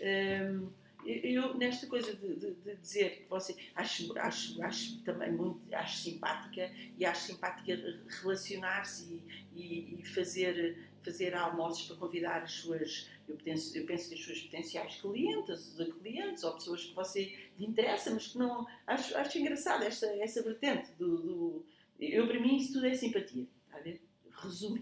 [0.02, 0.70] Hum,
[1.06, 5.98] eu, nesta coisa de, de- de dizer que você acho, acho, acho também muito acho
[5.98, 7.74] simpática e acho simpática
[8.22, 9.22] relacionar-se
[9.56, 14.22] e, e- fazer, fazer almoços para convidar as suas, eu penso, eu penso que as
[14.22, 18.68] suas potenciais clientes, clientes ou pessoas que você lhe interessa, mas que não.
[18.86, 21.66] Acho, acho engraçado esta, essa vertente do, do-
[22.00, 23.48] Eu, para mim, isso tudo é simpatia.
[23.68, 24.02] Está a ver?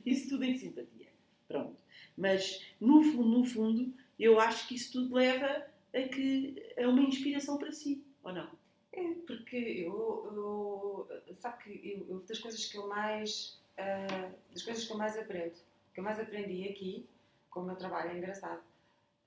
[0.06, 1.08] Isso tudo em simpatia.
[1.48, 1.76] Pronto.
[2.16, 7.02] Mas, no fundo, no fundo, eu acho que isso tudo leva a que a uma
[7.02, 8.50] inspiração para si, ou não?
[8.94, 14.64] É, porque eu, eu sabe que eu, eu- das coisas que eu mais ah, das
[14.64, 15.54] coisas que eu mais aprendo,
[15.94, 17.06] que eu mais aprendi aqui,
[17.50, 18.62] com o meu trabalho é engraçado,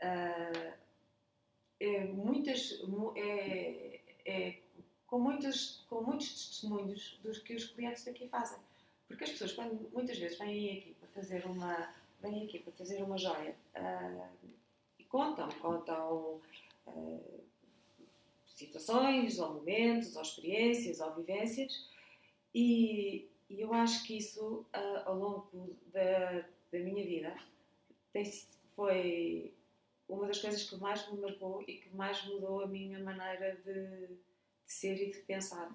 [0.03, 0.75] ah,
[1.79, 4.59] é muitas mu- é, é
[5.07, 8.59] com muitas com muitos testemunhos dos que os clientes daqui fazem,
[9.09, 13.03] porque as pessoas quando muitas vezes vêm aqui para fazer uma vêm aqui para fazer
[13.03, 13.55] uma joia
[14.45, 14.55] e
[15.11, 16.41] contam contam
[16.87, 17.19] ah,
[18.47, 21.89] situações, ou momentos, ou experiências, ou vivências,
[22.55, 27.37] e, e eu acho que isso, ah, ao longo da, da minha vida,
[28.13, 28.25] tem,
[28.75, 29.53] foi
[30.09, 34.07] uma das coisas que mais me marcou e que mais mudou a minha maneira de,
[34.07, 35.73] de ser e de pensar.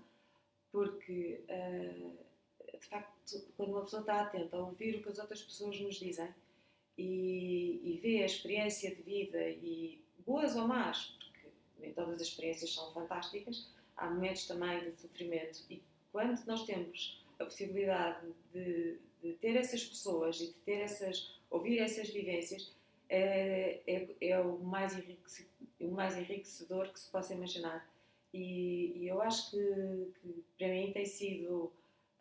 [0.72, 5.42] Porque, ah, de facto, quando uma pessoa está atenta a ouvir o que as outras
[5.42, 6.34] pessoas nos dizem
[6.98, 11.48] e, e vê a experiência de vida, e boas ou más, porque
[11.80, 15.64] nem todas as experiências são fantásticas, há momentos também de sofrimento.
[15.70, 15.82] E
[16.12, 21.80] quando nós temos a possibilidade de, de ter essas pessoas e de ter essas, ouvir
[21.80, 22.74] essas vivências,
[23.10, 24.98] é, é, é o, mais
[25.80, 27.88] o mais enriquecedor que se possa imaginar.
[28.34, 31.72] E, e eu acho que, que para mim tem sido,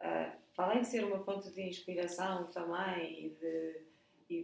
[0.01, 3.84] ah, além de ser uma fonte de inspiração também e de,
[4.31, 4.43] e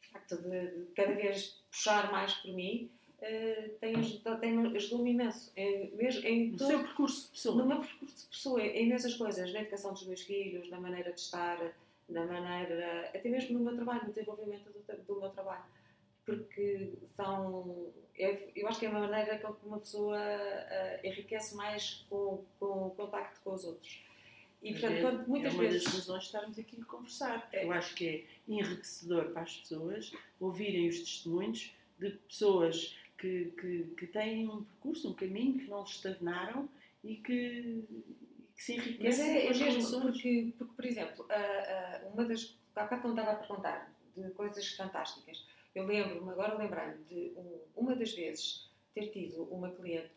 [0.00, 3.94] de facto de, cada vez puxar mais por mim, eh, tem
[4.40, 5.52] tem- ajudou-me imenso.
[5.56, 7.54] Em, mesmo, em No todo- seu percurso de pessoa.
[7.56, 11.12] no meu percurso de pessoa, em imensas coisas, na educação dos meus filhos, na maneira
[11.12, 11.58] de estar,
[12.08, 15.64] na maneira, até mesmo no meu trabalho, no desenvolvimento do, do meu trabalho.
[16.24, 22.04] Porque são, é- eu acho que é uma maneira que uma pessoa ah, enriquece mais
[22.08, 24.02] com, com o contacto com os outros.
[24.62, 25.84] E, portanto, é, muitas é uma vezes...
[25.84, 27.40] das razões de estarmos aqui a conversar.
[27.40, 27.64] porque É.
[27.64, 33.84] Eu acho que é enriquecedor para as pessoas ouvirem os testemunhos de pessoas que, que,
[33.96, 36.68] que têm um percurso, um caminho, que não estagnaram
[37.02, 37.84] e que,
[38.54, 42.08] que se Mas enriquecem é, com é as mesmo, porque, porque, por exemplo, ah, ah,
[42.12, 42.58] uma das.
[42.74, 45.46] Há bocado não estava a perguntar de coisas fantásticas.
[45.74, 50.10] Eu lembro-me, agora lembrei-me de um, uma das vezes ter tido uma cliente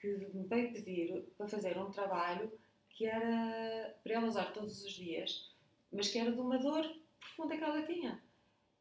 [0.00, 2.52] que me veio pedir para fazer um trabalho
[2.92, 5.50] que era para ela usar todos os dias,
[5.92, 6.84] mas que era de uma dor
[7.18, 8.22] profunda que ela tinha.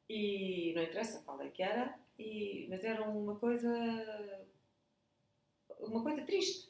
[0.10, 3.70] E não interessa qual é que era, e, mas era uma coisa
[5.80, 6.70] uma coisa triste.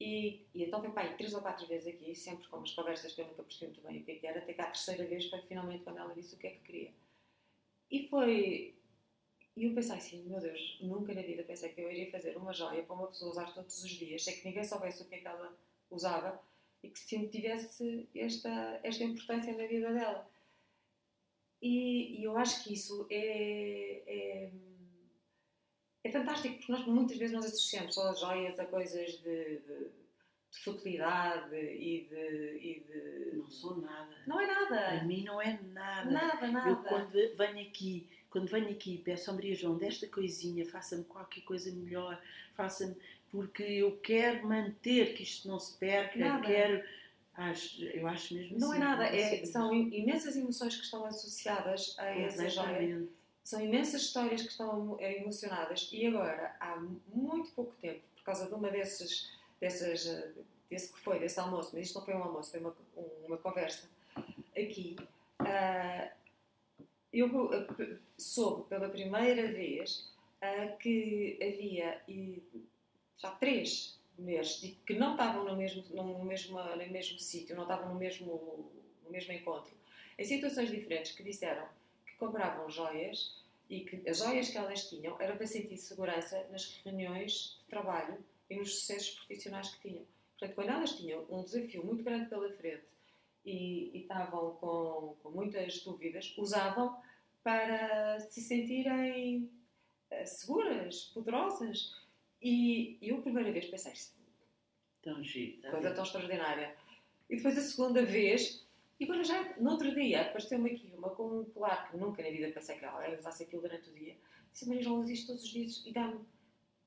[0.00, 3.20] E, e então vem pai três ou quatro vezes aqui, sempre com umas conversas que
[3.20, 5.42] eu nunca percebi muito bem o que, é era, até que a terceira vez foi
[5.42, 6.92] finalmente quando ela disse o que é que queria.
[7.90, 8.74] E foi.
[9.56, 12.52] E eu pensei assim, meu Deus, nunca na vida pensei que eu iria fazer uma
[12.52, 15.18] joia para uma pessoa usar todos os dias, sem que ninguém soubesse o que é
[15.18, 15.54] que ela
[15.90, 16.40] usava
[16.82, 20.30] e que sempre tivesse esta, esta importância na vida dela.
[21.60, 24.50] E, e eu acho que isso é, é,
[26.04, 29.90] é, fantástico, porque nós muitas vezes nós associamos só as joias a coisas de, de,
[30.50, 34.16] de futilidade e de, e de, Não sou nada.
[34.26, 34.76] Não é nada.
[34.76, 36.10] Para mim não é nada.
[36.10, 36.70] Nada, nada.
[36.70, 41.40] Eu quando venho aqui, quando venho aqui peço ao Maria João desta coisinha, faça-me qualquer
[41.42, 42.20] coisa melhor,
[42.54, 42.94] faça-me,
[43.30, 46.46] porque eu quero manter que isto não se perca, Nada.
[46.46, 46.84] quero.
[47.34, 51.94] Acho, eu acho mesmo Não é assim, nada, é, são imensas emoções que estão associadas
[51.98, 53.06] a essa joia.
[53.42, 56.76] São imensas histórias que estão emo- emocionadas e agora, há
[57.14, 60.32] muito pouco tempo, por causa de uma desses, dessas, eh,
[60.68, 63.38] desse que foi, desse almoço, mas isto não foi um almoço, foi uma, um- uma
[63.38, 63.88] conversa
[64.54, 64.96] aqui,
[65.38, 66.10] ah,
[67.12, 72.42] eu eh, soube pela primeira vez ah, que havia e,
[73.16, 77.92] já três mulheres que não estavam no mesmo, no mesmo, no mesmo sítio, não estavam
[77.92, 78.70] no mesmo,
[79.04, 79.72] no mesmo encontro,
[80.18, 81.66] em situações diferentes, que disseram
[82.06, 86.80] que compravam joias e que as joias que elas tinham era para sentir segurança nas
[86.84, 88.18] reuniões de trabalho
[88.48, 90.04] e nos sucessos profissionais que tinham.
[90.38, 92.84] Portanto, quando elas tinham um desafio muito grande pela frente
[93.44, 96.96] e, e estavam com, com muitas dúvidas, usavam
[97.42, 99.50] para se sentirem
[100.10, 101.94] eh, seguras, poderosas.
[102.42, 104.18] E eu, a primeira vez, pensei, "Isto
[105.02, 105.62] Tão giro.
[105.70, 105.94] coisa bem?
[105.94, 106.76] tão extraordinária.
[107.28, 108.66] E depois a segunda vez,
[108.98, 112.28] e agora já no outro dia, apareceu-me aqui uma com um colar que nunca na
[112.30, 114.16] vida pensei que ela usasse aquilo durante o dia.
[114.52, 116.20] Disse, Maria João, uso isto todos os dias e dá-me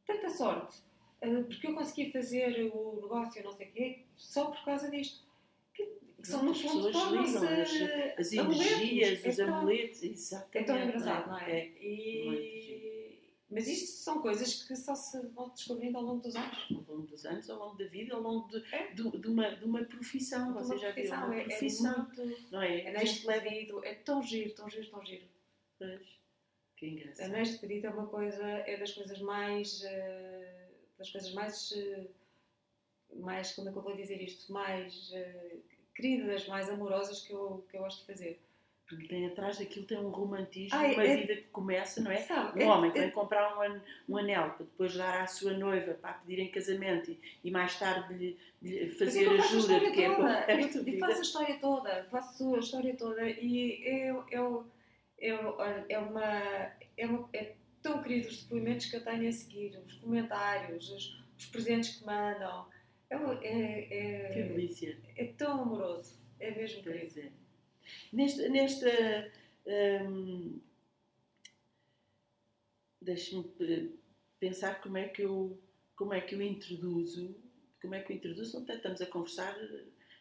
[0.06, 0.80] tanta sorte,
[1.22, 5.24] eh, porque eu consegui fazer o negócio, não sei o quê, só por causa disto.
[6.24, 10.58] Que, são, no fundo, tornam-se as- As energias, É os tão- amuletos, exatamente.
[10.58, 11.60] É tão engraçado, não é?
[11.60, 11.68] É.
[11.82, 13.20] E...
[13.52, 16.58] Mas isto são coisas que só se vão descobrindo ao longo dos anos.
[16.72, 18.88] Ao longo dos anos, ao longo da vida, ao longo de, É.
[18.94, 20.54] de, de uma, de uma profissão.
[20.54, 21.98] Você já profissão, Uma é, é profissão.
[22.16, 22.52] muito...
[22.52, 22.82] não é?
[22.82, 25.26] É neste pedido, é tão giro, tão giro, tão giro.
[25.78, 26.02] Pois.
[26.78, 27.32] Que A engraçado.
[27.32, 32.08] neste pedido é uma coisa, é das coisas mais, eh, das coisas mais, eh,
[33.18, 35.12] mais, como é que eu vou dizer isto, mais
[35.96, 38.40] queridas, mais amorosas que eu, que eu gosto de fazer.
[38.88, 42.18] Porque tem atrás daquilo tem um romantismo, Ai, uma é- vida que começa, não é?
[42.18, 45.22] Sabe, Um é- homem que é- vem comprar um, an- um anel para depois dar
[45.22, 49.40] à sua noiva para pedir em casamento e, e mais tarde lhe, lhe fazer é
[49.40, 53.82] a de que é Eu, eu faço a história toda, faço a história toda e
[53.86, 54.68] eu, eu,
[55.18, 59.32] eu, olha, é uma, é uma é tão querido os depoimentos que eu tenho a
[59.32, 62.68] seguir, os comentários, os, os presentes que mandam.
[63.42, 64.98] É, é, Que é, delícia.
[65.16, 66.84] é tão amoroso, é mesmo.
[66.84, 67.32] Pois é.
[68.12, 69.32] Nesta, nesta
[70.08, 70.60] hum,
[73.02, 73.44] deixe-me
[74.40, 75.60] pensar como é que eu
[75.96, 77.36] como é que eu introduzo
[77.82, 79.56] como é que eu introduzo não estamos a conversar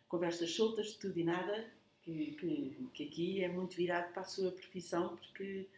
[0.08, 4.24] conversas soltas de tudo e nada que, que, que aqui é muito virado para a
[4.24, 5.68] sua profissão porque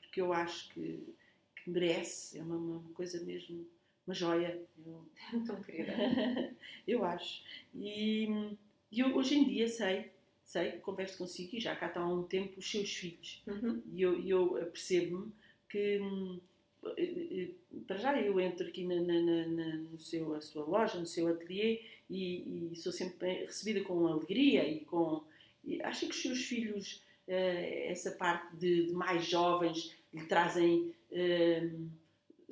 [0.00, 1.14] porque eu acho que,
[1.56, 3.66] que merece é uma, uma coisa mesmo
[4.06, 5.06] uma joia eu,
[5.46, 5.92] Tão querida.
[6.86, 7.42] eu acho.
[7.74, 8.28] E,
[8.90, 10.10] e hoje em dia sei,
[10.44, 13.42] sei, converso consigo e já cá estão há um tempo os seus filhos.
[13.46, 13.82] Uhum.
[13.94, 14.26] E eu,
[14.58, 15.32] eu percebo-me
[15.68, 16.00] que,
[16.96, 17.48] eh, eh,
[17.86, 21.28] para já, eu entro aqui na, na, na- no seu, a sua loja, no seu
[21.28, 25.22] ateliê e, e sou sempre recebida com alegria e com.
[25.64, 30.92] E acho que os seus filhos, eh, essa parte de, de mais jovens, lhe trazem.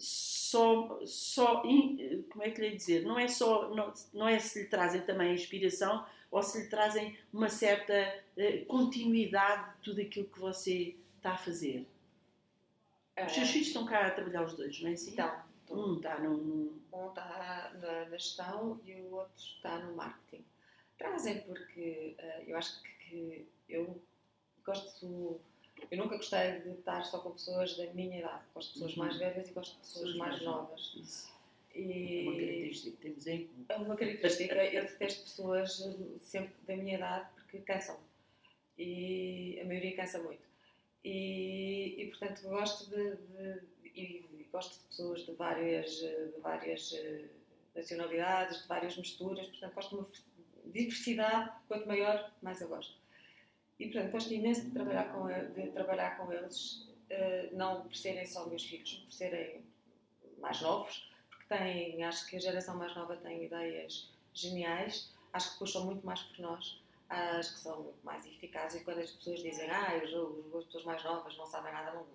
[0.00, 3.04] Só, só como é que lhe dizer?
[3.04, 7.18] Não é só, não, não é se lhe trazem também inspiração ou se lhe trazem
[7.32, 7.92] uma certa
[8.36, 11.86] eh, continuidade de tudo aquilo que você está a fazer.
[13.26, 15.12] Os seus filhos estão cá a trabalhar os dois, não é assim?
[15.12, 15.30] Então,
[15.70, 20.44] Um está num, num- um está na, na gestão e o outro está no marketing.
[20.98, 24.02] Trazem porque eh, eu acho que, que eu
[24.64, 25.40] gosto.
[25.90, 28.42] Eu nunca gostei de estar só com pessoas da minha idade.
[28.54, 28.98] Gosto de pessoas Uhum.
[29.04, 30.92] mais velhas e gosto de pessoas mais novas.
[30.96, 31.30] Isso.
[31.74, 33.64] É uma E característica que temos em comum.
[33.68, 34.54] é uma característica.
[34.64, 37.98] Eu detesto pessoas eh, sempre da minha idade porque cansam.
[38.78, 40.42] E a maioria cansa muito.
[41.04, 43.62] E, e portanto, gosto de, de
[43.94, 47.24] e gosto de pessoas de várias, de várias eh,
[47.74, 50.08] nacionalidades, de várias misturas, portanto, gosto de uma
[50.72, 52.99] diversidade, quanto maior, mais eu gosto.
[53.80, 58.26] E, portanto, gosto imenso de trabalhar com, de trabalhar com eles, eh, não por serem
[58.26, 59.64] só meus filhos, por serem
[60.38, 65.58] mais novos, porque têm, acho que a geração mais nova tem ideias geniais, acho que
[65.60, 68.82] puxam muito mais por nós, acho que são muito mais eficazes.
[68.82, 72.06] E quando as pessoas dizem, ah, as pessoas mais novas não sabem nada, não,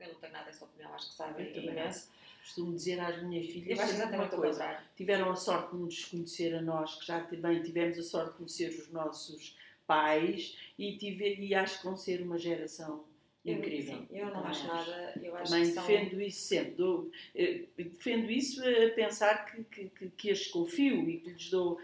[0.00, 2.10] eu não tenho nada dessa opinião, acho que sabem imenso.
[2.40, 4.82] Costumo dizer às minhas filhas uma coisa.
[4.96, 8.36] Tiveram a sorte de nos conhecer a nós, que já também tivemos a sorte de
[8.38, 9.54] conhecer os nossos
[9.90, 13.02] pais e, tive, e acho que vão ser uma geração
[13.44, 14.06] incrível.
[14.08, 15.20] Eu, eu não acho nada.
[15.20, 16.20] Eu acho Também defendo são...
[16.20, 16.70] isso sempre.
[16.76, 21.50] Dou, eh, defendo isso a pensar que, que, que, que as confio e que lhes
[21.50, 21.80] dou uh,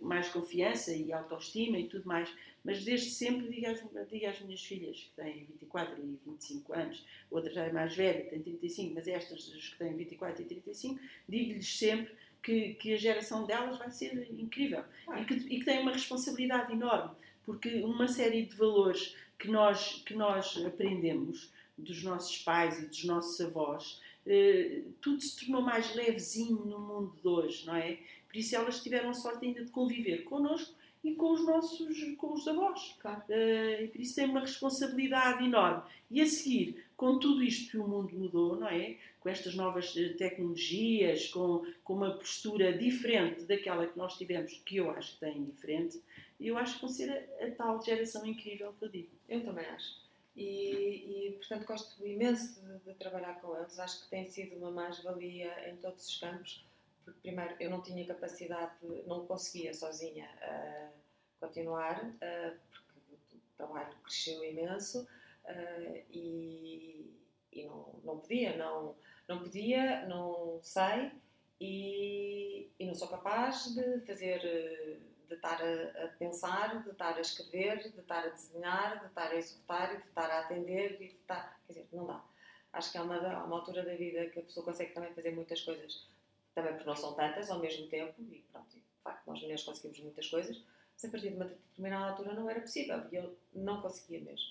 [0.00, 2.34] mais confiança e autoestima e tudo mais.
[2.64, 7.04] Mas desde sempre digo às, digo às minhas filhas, que têm 24 e 25 anos,
[7.30, 11.78] outra já é mais velha, tem 35, mas estas que têm 24 e 35, digo-lhes
[11.78, 12.12] sempre
[12.42, 15.20] que, que, a geração delas vai ser incrível ah.
[15.20, 17.10] e, que, e que têm uma responsabilidade enorme,
[17.46, 23.04] porque uma série de valores que nós, que nós aprendemos dos nossos pais e dos
[23.04, 27.98] nossos avós, eh, tudo se tornou mais levezinho no mundo de hoje, não é?
[28.26, 30.74] Por isso elas tiveram sorte ainda de conviver connosco
[31.06, 32.96] e com os nossos com os avós.
[32.98, 33.22] Claro.
[33.28, 35.82] Uh, e por isso tem uma responsabilidade enorme.
[36.10, 38.96] E a seguir, com tudo isto que o mundo mudou, não é?
[39.20, 44.76] Com estas novas eh, tecnologias, com, com uma postura diferente daquela que nós tivemos, que
[44.76, 46.00] eu acho que tem diferente,
[46.40, 49.10] eu acho que vão ser a, a tal geração incrível que eu digo.
[49.28, 50.06] Eu também acho.
[50.36, 53.78] E, e, portanto gosto imenso de, de, trabalhar com eles.
[53.78, 56.66] Acho que tem sido uma mais-valia em todos os campos,
[57.04, 58.74] porque primeiro eu não tinha capacidade,
[59.06, 60.92] não conseguia sozinha uh,
[61.40, 65.08] continuar, uh, porque o trabalho cresceu imenso
[65.46, 67.10] uh, e,
[67.50, 68.94] e, não, não podia, não,
[69.26, 71.12] não podia, não sei
[71.58, 77.20] e, e não sou capaz de fazer de estar a, a, pensar, de estar a
[77.20, 81.08] escrever, de estar a desenhar, de estar a executar e de estar a atender e
[81.08, 81.60] de estar.
[81.66, 82.24] Quer dizer, não dá.
[82.72, 85.30] Acho que há uma, há uma altura da vida que a pessoa consegue também fazer
[85.30, 86.08] muitas coisas,
[86.54, 90.00] também porque não são tantas ao mesmo tempo, e pronto, de facto, nós mulheres conseguimos
[90.00, 90.62] muitas coisas,
[90.92, 94.46] mas a partir de uma determinada altura não era possível, e eu não conseguia mesmo.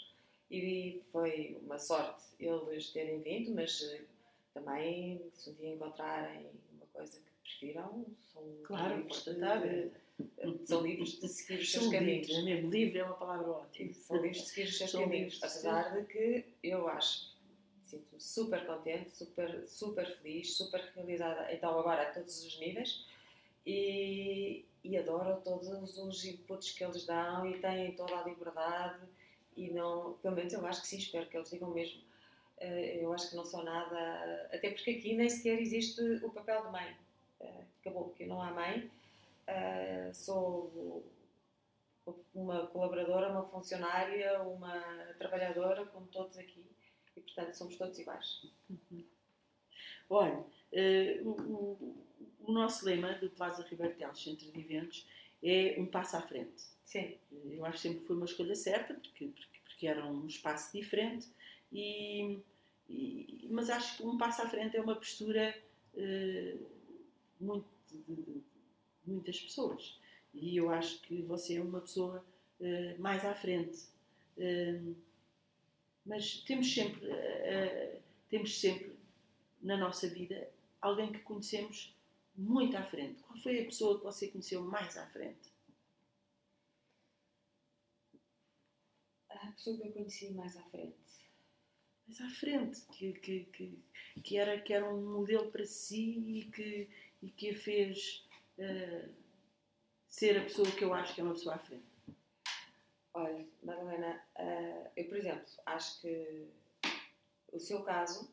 [0.49, 4.01] E foi uma sorte eles terem vindo, mas eh,
[4.53, 9.23] também, se um dia encontrarem uma coisa que prefiram, são claro, livres
[10.63, 12.27] são livres de seguir os seus caminhos.
[12.27, 13.93] Livre, é mesmo, livre é uma palavra ótima.
[13.93, 15.43] São livres de seguir os seus caminhos.
[15.43, 17.35] Apesar de que eu acho,
[17.83, 23.05] sinto-me super contente, super, super feliz, super realizada, então agora a todos os níveis.
[23.65, 29.01] E, e adoro todos os inputs que eles dão e têm toda a liberdade
[29.57, 32.01] e não, pelo menos eu acho que sim, espero que eles digam mesmo.
[32.57, 36.65] Eh, eu acho que não sou nada, até porque aqui nem sequer existe o papel
[36.65, 36.95] de mãe.
[37.39, 38.91] Eh, acabou, porque não há mãe
[39.47, 41.03] Uh, sou
[42.33, 44.79] uma colaboradora, uma funcionária, uma
[45.17, 46.65] trabalhadora, como todos aqui,
[47.15, 48.47] e portanto somos todos iguais.
[48.69, 49.03] Uhum.
[50.09, 51.95] Olha, uh, o,
[52.41, 55.07] o, nosso lema do Plaza Ribeiro Teles Centro de Eventos
[55.43, 56.63] é um passo à frente.
[56.83, 57.17] Sim.
[57.31, 61.27] Eu acho que sempre foi uma escolha certa, porque, porque, porque era um espaço diferente,
[61.71, 62.39] e,
[62.87, 65.55] e, mas acho que um passo à frente é uma postura
[65.95, 66.65] uh,
[67.39, 67.67] muito.
[67.91, 68.54] De, de,
[69.07, 69.99] muitas pessoas.
[70.33, 72.25] E eu acho que você é uma pessoa
[72.59, 73.85] uh, mais à frente.
[74.37, 74.95] Uh,
[76.05, 78.95] mas temos sempre, uh, temos sempre
[79.61, 80.49] na nossa vida
[80.81, 81.95] alguém que conhecemos
[82.37, 83.21] muito à frente.
[83.23, 85.53] Qual foi a pessoa que você conheceu mais à frente?
[89.29, 90.95] A pessoa que eu conheci mais à frente.
[92.07, 93.79] Mais à frente, que, que, que,
[94.23, 96.89] que, era, que era um modelo para si e que,
[97.23, 98.24] e que a fez
[98.57, 99.09] uh,
[100.07, 101.85] ser a pessoa que eu acho que é uma pessoa à frente?
[103.13, 106.47] Olha, Madalena, uh, eu, por exemplo, acho que
[107.51, 108.29] o seu caso,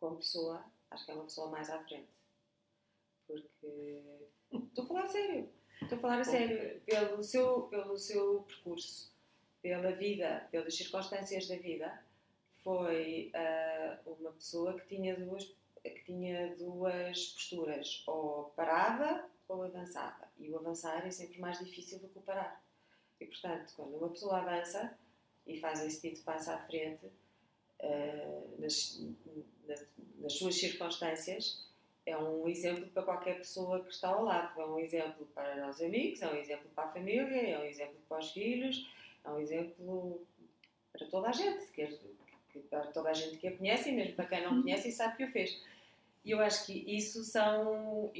[0.00, 2.08] como pessoa, acho que é uma pessoa mais à frente.
[3.26, 4.02] Porque.
[4.50, 5.48] Estou a falar sério.
[5.80, 6.80] Estou a falar a sério.
[6.82, 9.12] Pelo seu, pelo seu percurso,
[9.60, 12.04] pela vida, pelas circunstâncias da vida,
[12.62, 15.44] foi uh, uma pessoa que tinha duas
[15.90, 20.28] que tinha duas posturas, ou parava ou avançava.
[20.38, 22.62] E o avançar é sempre mais difícil do que o parar.
[23.20, 24.96] E, portanto, quando uma pessoa avança
[25.46, 29.00] e faz esse tipo de passo à frente, uh, nas,
[29.66, 29.84] nas,
[30.18, 31.68] nas, suas circunstâncias,
[32.04, 34.60] é um exemplo para qualquer pessoa que está ao lado.
[34.60, 37.96] É um exemplo para os amigos, é um exemplo para a família, é um exemplo
[38.08, 38.90] para os filhos,
[39.24, 40.26] é um exemplo
[40.92, 41.92] para toda a gente, quer,
[42.52, 44.92] que, para toda a gente que a conhece e mesmo para quem não conhece e
[44.92, 45.60] sabe que o fez.
[46.24, 48.12] E eu acho que isso são.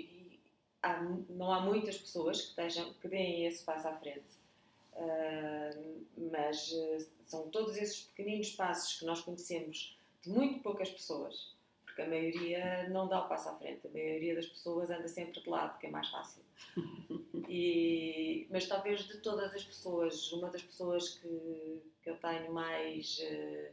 [0.83, 4.43] há- não há muitas pessoas que, estejam, que deem esse passo à frente.
[4.95, 11.55] Uh, mas uh, são todos esses pequeninos passos que nós conhecemos de muito poucas pessoas,
[11.85, 15.41] porque a maioria não dá o passo à frente, a maioria das pessoas anda sempre
[15.41, 16.43] de lado, que é mais fácil.
[17.49, 23.19] E, mas talvez de todas as pessoas, uma das pessoas que, que eu tenho mais,
[23.19, 23.73] uh,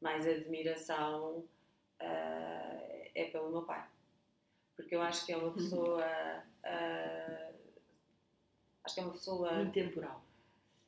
[0.00, 1.44] mais admiração
[3.14, 3.86] é pelo meu pai,
[4.76, 6.02] porque eu acho que é uma pessoa.
[6.64, 7.54] uh,
[8.84, 9.62] acho que é uma pessoa.
[9.62, 10.22] Intemporal.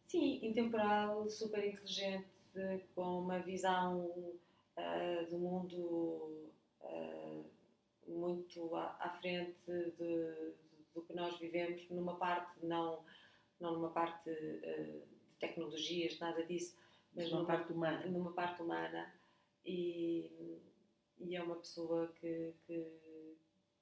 [0.05, 2.29] Sim, intemporal, super inteligente,
[2.95, 6.51] com uma visão uh, do mundo
[6.83, 7.45] uh,
[8.07, 10.53] muito à, à frente de, de,
[10.95, 13.03] do que nós vivemos, numa parte, não,
[13.59, 16.77] não numa parte uh, de tecnologias, nada disso,
[17.15, 18.07] mas Numa numa, parte humana.
[18.07, 19.13] numa parte humana.
[19.65, 20.61] E,
[21.21, 22.75] e é uma pessoa que, que,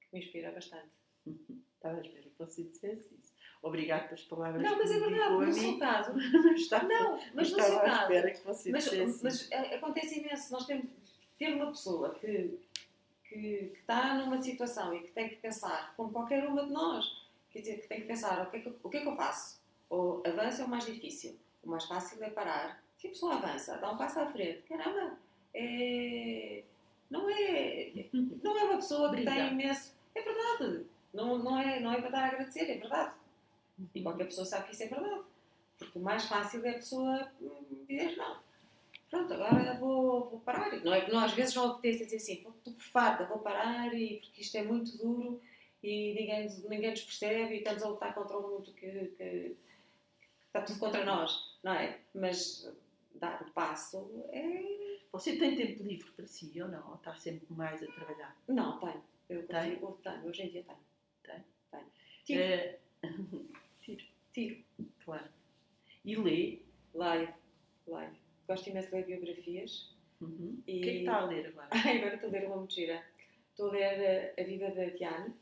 [0.01, 0.89] que me inspira bastante.
[1.75, 3.33] Estava à espera que você dissesse isso.
[3.61, 6.19] Obrigado pelas palavras Não, mas é verdade, a no seu caso.
[6.53, 8.01] Estava, Não, mas no seu caso.
[8.03, 10.51] espera que você Mas, dissesse mas é- acontece imenso.
[10.51, 10.85] Nós temos
[11.39, 12.59] ter uma pessoa que,
[13.29, 17.05] que, que está numa situação e que tem que pensar, como qualquer uma de nós,
[17.51, 19.07] quer dizer, que tem que pensar o que é que, eu- o que, é que
[19.07, 19.61] eu faço?
[19.89, 21.39] Ou avança é o mais difícil.
[21.63, 22.83] O mais fácil é parar.
[22.97, 25.17] Se a pessoa avança, dá um passo à frente, caramba,
[25.53, 26.63] é,
[27.13, 27.91] não, é,
[28.41, 29.93] não é uma pessoa que tem imenso.
[30.15, 30.87] É verdade.
[31.13, 33.13] Não, não, é, não é para dar a agradecer, é verdade.
[33.93, 35.21] E qualquer pessoa sabe que isso é verdade.
[35.77, 38.39] Porque o mais fácil é a pessoa hum, dizer não.
[39.11, 40.71] Pronto, agora vou, vou parar.
[40.83, 44.17] Não é que não, às vezes não apetece dizer assim, estou farta, vou parar e,
[44.17, 45.39] porque isto é muito duro
[45.83, 49.57] e ninguém, ninguém nos percebe e estamos a lutar contra um mundo que, que, que
[50.47, 51.99] está tudo contra nós, não é?
[52.15, 52.67] Mas
[53.13, 54.82] dar o passo é.
[55.13, 56.89] Você tem tempo livre para si ou não?
[56.89, 58.35] Ou está sempre mais a trabalhar?
[58.47, 59.03] Não, tenho.
[59.29, 60.25] Eu consigo, tenho.
[60.25, 60.79] Hoje em dia tenho.
[61.23, 61.43] Tem?
[61.71, 61.85] Tenho.
[62.25, 62.41] Tiro.
[62.41, 62.79] Eh,
[64.33, 64.63] Tiro.
[65.05, 65.29] claro.
[66.03, 66.59] E lê?
[66.93, 67.33] Leio.
[67.87, 68.15] Leio.
[68.47, 69.95] Gosto imenso de ler biografias.
[70.19, 70.61] Uhum.
[70.67, 71.67] E- O que é que está a ler agora?
[71.71, 73.05] Ai, agora estou a ler uma muito gira.
[73.51, 75.33] Estou a ler eh, A Vida da Diane,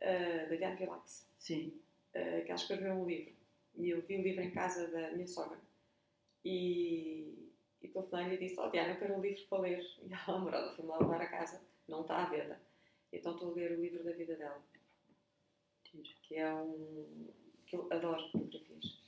[0.00, 1.80] eh, da Diane Vilax, Sim.
[2.14, 3.32] eh, que ela escreveu um livro.
[3.76, 5.58] E eu vi o livro em casa da minha sogra.
[6.44, 7.41] E,
[7.82, 9.82] e telefonei-lhe e disse: Oh, Diana, eu quero um livro para ler.
[10.02, 11.60] E ela, amorosa, foi-me lá levar a casa.
[11.88, 12.60] Não está à venda.
[13.12, 14.62] Então estou a ler o livro da vida dela,
[15.84, 17.28] que é um.
[17.66, 19.02] que eu adoro biografias.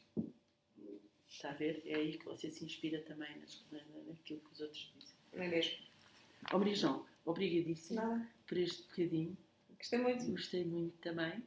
[1.29, 1.83] Está a ver?
[1.87, 5.15] É aí que você se inspira também nas, na, na- naquilo que os outros dizem.
[5.33, 5.73] Não é mesmo?
[6.53, 8.29] Ó Marijão, obrigadíssimo Nada.
[8.47, 9.37] por este bocadinho.
[9.79, 10.31] Gostei muito.
[10.31, 11.43] Gostei muito também.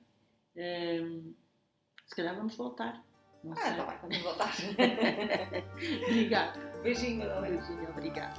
[0.55, 1.33] Ehm,
[2.05, 3.03] se calhar vamos voltar.
[3.43, 3.71] Não Ah, sei.
[3.71, 4.53] está bem, vamos voltar.
[6.07, 6.59] Obrigada.
[6.83, 7.41] Beijinho.
[7.41, 8.33] Beijinho, obrigada.